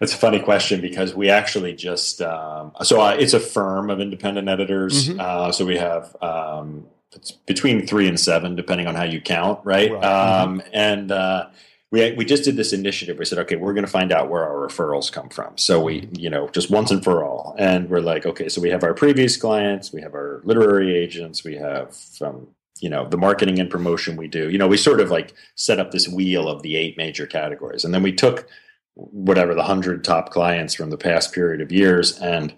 That's 0.01 0.15
a 0.15 0.17
funny 0.17 0.41
question 0.41 0.81
because 0.81 1.15
we 1.15 1.31
actually 1.31 1.75
just 1.75 2.21
um, 2.23 2.73
so 2.83 3.01
uh, 3.01 3.17
it's 3.17 3.35
a 3.35 3.41
firm 3.41 3.89
of 3.89 4.01
independent 4.01 4.49
editors. 4.49 5.11
Mm-hmm. 5.11 5.21
Uh, 5.21 5.53
so 5.53 5.65
we 5.65 5.77
have 5.77 6.17
um, 6.21 6.89
it's 7.13 7.31
between 7.31 7.87
three 7.87 8.09
and 8.09 8.19
seven, 8.19 8.57
depending 8.57 8.89
on 8.89 8.97
how 8.97 9.05
you 9.05 9.21
count, 9.21 9.61
right? 9.63 9.93
right. 9.93 10.05
Um, 10.05 10.59
mm-hmm. 10.59 10.69
And 10.73 11.13
uh, 11.13 11.51
we 11.91 12.13
we 12.13 12.25
just 12.25 12.45
did 12.45 12.57
this 12.57 12.73
initiative. 12.73 13.19
We 13.19 13.25
said, 13.25 13.39
okay, 13.41 13.57
we're 13.57 13.73
going 13.73 13.85
to 13.85 13.91
find 13.91 14.13
out 14.13 14.31
where 14.31 14.45
our 14.45 14.69
referrals 14.69 15.11
come 15.11 15.29
from. 15.29 15.59
So 15.59 15.81
we, 15.83 16.09
you 16.13 16.31
know, 16.31 16.49
just 16.49 16.71
once 16.71 16.91
and 16.91 17.03
for 17.03 17.25
all, 17.25 17.55
and 17.59 17.89
we're 17.91 18.01
like, 18.01 18.27
okay, 18.27 18.49
so 18.49 18.61
we 18.61 18.71
have 18.71 18.85
our 18.85 18.95
previous 18.95 19.37
clients, 19.37 19.93
we 19.93 20.01
have 20.03 20.15
our 20.15 20.41
literary 20.45 20.97
agents, 20.97 21.43
we 21.43 21.57
have 21.57 21.97
um, 22.21 22.49
you 22.81 22.89
know 22.89 23.09
the 23.09 23.17
marketing 23.17 23.59
and 23.59 23.71
promotion 23.71 24.17
we 24.17 24.29
do. 24.29 24.51
You 24.51 24.59
know, 24.59 24.69
we 24.69 24.77
sort 24.77 25.01
of 25.01 25.11
like 25.11 25.35
set 25.57 25.81
up 25.81 25.91
this 25.91 26.09
wheel 26.09 26.49
of 26.49 26.63
the 26.63 26.77
eight 26.77 26.97
major 26.97 27.27
categories, 27.27 27.85
and 27.85 27.93
then 27.93 28.03
we 28.03 28.13
took 28.13 28.49
whatever 28.95 29.55
the 29.55 29.63
hundred 29.63 30.05
top 30.05 30.31
clients 30.31 30.75
from 30.75 30.91
the 30.91 30.99
past 30.99 31.33
period 31.33 31.61
of 31.61 31.73
years, 31.73 32.19
and 32.19 32.55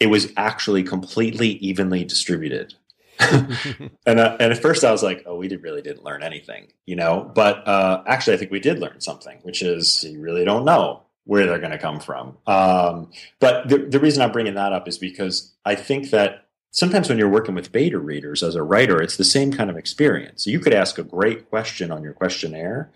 it 0.00 0.06
was 0.06 0.32
actually 0.36 0.82
completely 0.82 1.50
evenly 1.50 2.04
distributed 2.04 2.74
and 4.06 4.20
uh, 4.20 4.36
and 4.40 4.52
at 4.52 4.62
first 4.62 4.84
I 4.84 4.92
was 4.92 5.02
like, 5.02 5.24
oh, 5.26 5.36
we 5.36 5.48
did, 5.48 5.62
really 5.62 5.82
didn't 5.82 6.04
learn 6.04 6.22
anything, 6.22 6.68
you 6.86 6.96
know. 6.96 7.30
But 7.34 7.66
uh, 7.66 8.02
actually, 8.06 8.34
I 8.34 8.36
think 8.38 8.50
we 8.50 8.60
did 8.60 8.78
learn 8.78 9.00
something, 9.00 9.38
which 9.42 9.62
is 9.62 10.04
you 10.04 10.20
really 10.20 10.44
don't 10.44 10.64
know 10.64 11.02
where 11.24 11.46
they're 11.46 11.58
going 11.58 11.72
to 11.72 11.78
come 11.78 12.00
from. 12.00 12.36
Um, 12.46 13.10
but 13.38 13.68
the, 13.68 13.78
the 13.78 14.00
reason 14.00 14.22
I'm 14.22 14.32
bringing 14.32 14.54
that 14.54 14.72
up 14.72 14.88
is 14.88 14.98
because 14.98 15.52
I 15.64 15.76
think 15.76 16.10
that 16.10 16.46
sometimes 16.72 17.08
when 17.08 17.18
you're 17.18 17.28
working 17.28 17.54
with 17.54 17.70
beta 17.70 17.98
readers 17.98 18.42
as 18.42 18.56
a 18.56 18.62
writer, 18.62 19.00
it's 19.00 19.16
the 19.16 19.24
same 19.24 19.52
kind 19.52 19.70
of 19.70 19.76
experience. 19.76 20.46
You 20.46 20.58
could 20.58 20.74
ask 20.74 20.98
a 20.98 21.04
great 21.04 21.48
question 21.48 21.92
on 21.92 22.02
your 22.02 22.12
questionnaire, 22.12 22.90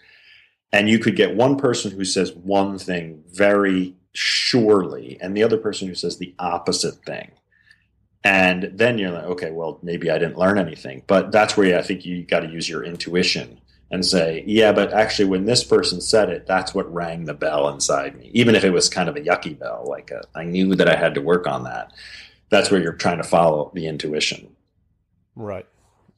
and 0.73 0.89
you 0.89 0.99
could 0.99 1.15
get 1.17 1.37
one 1.37 1.57
person 1.57 1.93
who 1.93 2.05
says 2.05 2.33
one 2.33 2.79
thing 2.79 3.23
very 3.29 3.95
surely, 4.13 5.19
and 5.21 5.37
the 5.37 5.43
other 5.43 5.59
person 5.59 5.87
who 5.87 5.95
says 5.95 6.19
the 6.19 6.35
opposite 6.39 7.05
thing 7.05 7.31
and 8.27 8.73
then 8.75 8.99
you're 8.99 9.13
like 9.13 9.25
okay 9.25 9.53
well 9.53 9.79
maybe 9.85 10.11
i 10.11 10.19
didn't 10.19 10.37
learn 10.37 10.59
anything. 10.59 11.03
But 11.07 11.31
that's 11.31 11.57
where 11.57 11.79
i 11.79 11.83
think 11.83 12.05
you 12.05 12.25
got 12.25 12.41
to 12.41 12.49
use 12.49 12.69
your 12.69 12.83
intuition 12.85 13.61
and 13.93 14.05
say 14.05 14.43
yeah 14.49 14.73
but 14.73 14.93
actually 14.93 15.27
when 15.27 15.45
this 15.45 15.63
person 15.63 16.01
said 16.01 16.29
it 16.29 16.45
that's 16.45 16.75
what 16.75 16.93
rang 16.93 17.25
the 17.25 17.35
bell 17.35 17.69
inside 17.69 18.17
me. 18.19 18.31
Even 18.35 18.57
if 18.57 18.65
it 18.65 18.71
was 18.71 18.89
kind 18.89 19.09
of 19.09 19.15
a 19.17 19.21
yucky 19.21 19.57
bell 19.57 19.87
like 19.89 20.11
a, 20.11 20.25
I 20.35 20.45
knew 20.45 20.75
that 20.75 20.89
i 20.89 20.97
had 20.97 21.15
to 21.15 21.21
work 21.21 21.47
on 21.47 21.63
that. 21.65 21.93
That's 22.49 22.71
where 22.71 22.81
you're 22.81 22.93
trying 22.93 23.19
to 23.19 23.25
follow 23.25 23.71
the 23.75 23.87
intuition. 23.87 24.55
Right. 25.37 25.67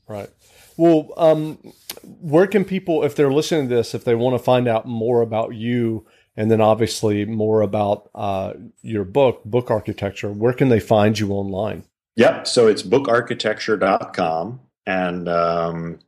Right. 0.06 0.30
Well 0.78 1.12
um, 1.18 1.58
where 2.02 2.46
can 2.46 2.64
people 2.64 3.04
if 3.04 3.14
they're 3.16 3.32
listening 3.32 3.68
to 3.68 3.74
this 3.74 3.94
if 3.94 4.04
they 4.04 4.14
want 4.14 4.34
to 4.34 4.42
find 4.42 4.66
out 4.66 4.86
more 4.86 5.20
about 5.20 5.54
you 5.54 6.06
and 6.38 6.50
then 6.50 6.60
obviously 6.60 7.24
more 7.26 7.60
about 7.60 8.08
uh, 8.14 8.54
your 8.80 9.04
book 9.04 9.44
book 9.44 9.70
architecture 9.70 10.32
where 10.32 10.54
can 10.54 10.70
they 10.70 10.80
find 10.80 11.18
you 11.18 11.32
online 11.32 11.84
Yep. 12.18 12.48
So 12.48 12.66
it's 12.66 12.82
bookarchitecture.com. 12.82 14.60
And 14.86 15.28
um, 15.28 16.00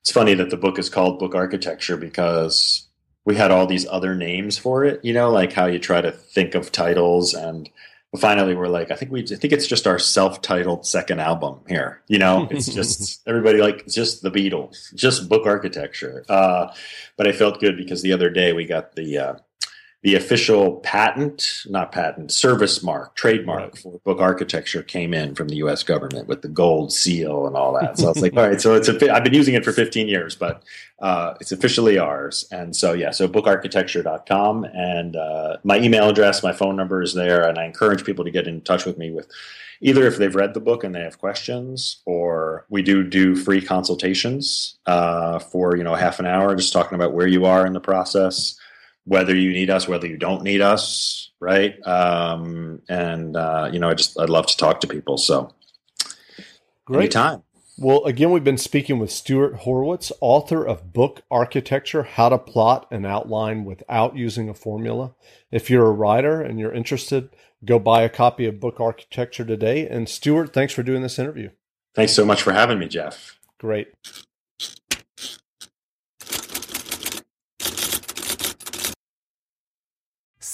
it's 0.00 0.12
funny 0.12 0.34
that 0.34 0.50
the 0.50 0.56
book 0.58 0.78
is 0.78 0.90
called 0.90 1.18
Book 1.18 1.34
Architecture 1.34 1.96
because 1.96 2.86
we 3.24 3.36
had 3.36 3.50
all 3.50 3.66
these 3.66 3.86
other 3.86 4.14
names 4.14 4.58
for 4.58 4.84
it, 4.84 5.02
you 5.02 5.14
know, 5.14 5.30
like 5.30 5.54
how 5.54 5.64
you 5.64 5.78
try 5.78 6.02
to 6.02 6.12
think 6.12 6.54
of 6.54 6.72
titles. 6.72 7.32
And 7.32 7.70
finally, 8.18 8.54
we're 8.54 8.68
like, 8.68 8.90
I 8.90 8.96
think 8.96 9.10
we, 9.10 9.22
I 9.22 9.36
think 9.36 9.54
it's 9.54 9.66
just 9.66 9.86
our 9.86 9.98
self 9.98 10.42
titled 10.42 10.84
second 10.84 11.20
album 11.20 11.60
here. 11.66 12.02
You 12.06 12.18
know, 12.18 12.46
it's 12.50 12.68
just 12.72 13.22
everybody 13.26 13.62
like, 13.62 13.86
just 13.86 14.20
the 14.22 14.30
Beatles, 14.30 14.94
just 14.94 15.26
book 15.26 15.46
architecture. 15.46 16.22
Uh, 16.28 16.70
but 17.16 17.26
I 17.26 17.32
felt 17.32 17.60
good 17.60 17.78
because 17.78 18.02
the 18.02 18.12
other 18.12 18.28
day 18.28 18.52
we 18.52 18.66
got 18.66 18.94
the, 18.94 19.18
uh, 19.18 19.34
the 20.06 20.14
official 20.14 20.76
patent, 20.84 21.64
not 21.68 21.90
patent, 21.90 22.30
service 22.30 22.80
mark, 22.80 23.16
trademark 23.16 23.74
right. 23.74 23.78
for 23.78 23.98
book 24.04 24.20
architecture 24.20 24.80
came 24.80 25.12
in 25.12 25.34
from 25.34 25.48
the 25.48 25.56
U.S. 25.56 25.82
government 25.82 26.28
with 26.28 26.42
the 26.42 26.48
gold 26.48 26.92
seal 26.92 27.44
and 27.44 27.56
all 27.56 27.72
that. 27.72 27.98
So 27.98 28.06
I 28.06 28.08
was 28.10 28.22
like, 28.22 28.32
all 28.36 28.46
right, 28.46 28.60
so 28.60 28.74
it's 28.74 28.88
a, 28.88 29.12
I've 29.12 29.24
been 29.24 29.34
using 29.34 29.56
it 29.56 29.64
for 29.64 29.72
15 29.72 30.06
years, 30.06 30.36
but 30.36 30.62
uh, 31.00 31.34
it's 31.40 31.50
officially 31.50 31.98
ours. 31.98 32.46
And 32.52 32.76
so 32.76 32.92
yeah, 32.92 33.10
so 33.10 33.26
bookarchitecture.com 33.26 34.66
and 34.66 35.16
uh, 35.16 35.56
my 35.64 35.76
email 35.80 36.08
address, 36.08 36.40
my 36.40 36.52
phone 36.52 36.76
number 36.76 37.02
is 37.02 37.12
there, 37.12 37.44
and 37.44 37.58
I 37.58 37.64
encourage 37.64 38.04
people 38.04 38.24
to 38.24 38.30
get 38.30 38.46
in 38.46 38.60
touch 38.60 38.84
with 38.84 38.98
me 38.98 39.10
with 39.10 39.26
either 39.80 40.06
if 40.06 40.18
they've 40.18 40.36
read 40.36 40.54
the 40.54 40.60
book 40.60 40.84
and 40.84 40.94
they 40.94 41.00
have 41.00 41.18
questions, 41.18 42.00
or 42.04 42.64
we 42.68 42.80
do 42.80 43.02
do 43.02 43.34
free 43.34 43.60
consultations 43.60 44.78
uh, 44.86 45.40
for 45.40 45.76
you 45.76 45.82
know 45.82 45.96
half 45.96 46.20
an 46.20 46.26
hour, 46.26 46.54
just 46.54 46.72
talking 46.72 46.94
about 46.94 47.12
where 47.12 47.26
you 47.26 47.44
are 47.44 47.66
in 47.66 47.72
the 47.72 47.80
process 47.80 48.56
whether 49.06 49.34
you 49.34 49.52
need 49.52 49.70
us, 49.70 49.88
whether 49.88 50.06
you 50.06 50.18
don't 50.18 50.42
need 50.42 50.60
us, 50.60 51.30
right? 51.40 51.74
Um, 51.86 52.82
and 52.88 53.36
uh, 53.36 53.70
you 53.72 53.78
know, 53.78 53.88
I 53.88 53.94
just 53.94 54.18
I'd 54.20 54.28
love 54.28 54.46
to 54.48 54.56
talk 54.56 54.80
to 54.80 54.86
people. 54.86 55.16
So, 55.16 55.54
great 56.84 57.12
time. 57.12 57.42
Well, 57.78 58.04
again, 58.04 58.30
we've 58.30 58.42
been 58.42 58.56
speaking 58.56 58.98
with 58.98 59.10
Stuart 59.10 59.56
Horowitz, 59.56 60.10
author 60.22 60.66
of 60.66 60.94
Book 60.94 61.22
Architecture 61.30 62.04
How 62.04 62.30
to 62.30 62.38
Plot 62.38 62.86
and 62.90 63.04
Outline 63.04 63.66
Without 63.66 64.16
Using 64.16 64.48
a 64.48 64.54
Formula. 64.54 65.14
If 65.50 65.68
you're 65.68 65.86
a 65.86 65.92
writer 65.92 66.40
and 66.40 66.58
you're 66.58 66.72
interested, 66.72 67.28
go 67.66 67.78
buy 67.78 68.00
a 68.00 68.08
copy 68.08 68.46
of 68.46 68.60
Book 68.60 68.80
Architecture 68.80 69.44
today. 69.44 69.86
And 69.86 70.08
Stuart, 70.08 70.54
thanks 70.54 70.72
for 70.72 70.82
doing 70.82 71.02
this 71.02 71.18
interview. 71.18 71.50
Thanks 71.94 72.12
so 72.12 72.24
much 72.24 72.40
for 72.40 72.52
having 72.54 72.78
me, 72.78 72.88
Jeff. 72.88 73.38
Great. 73.58 73.88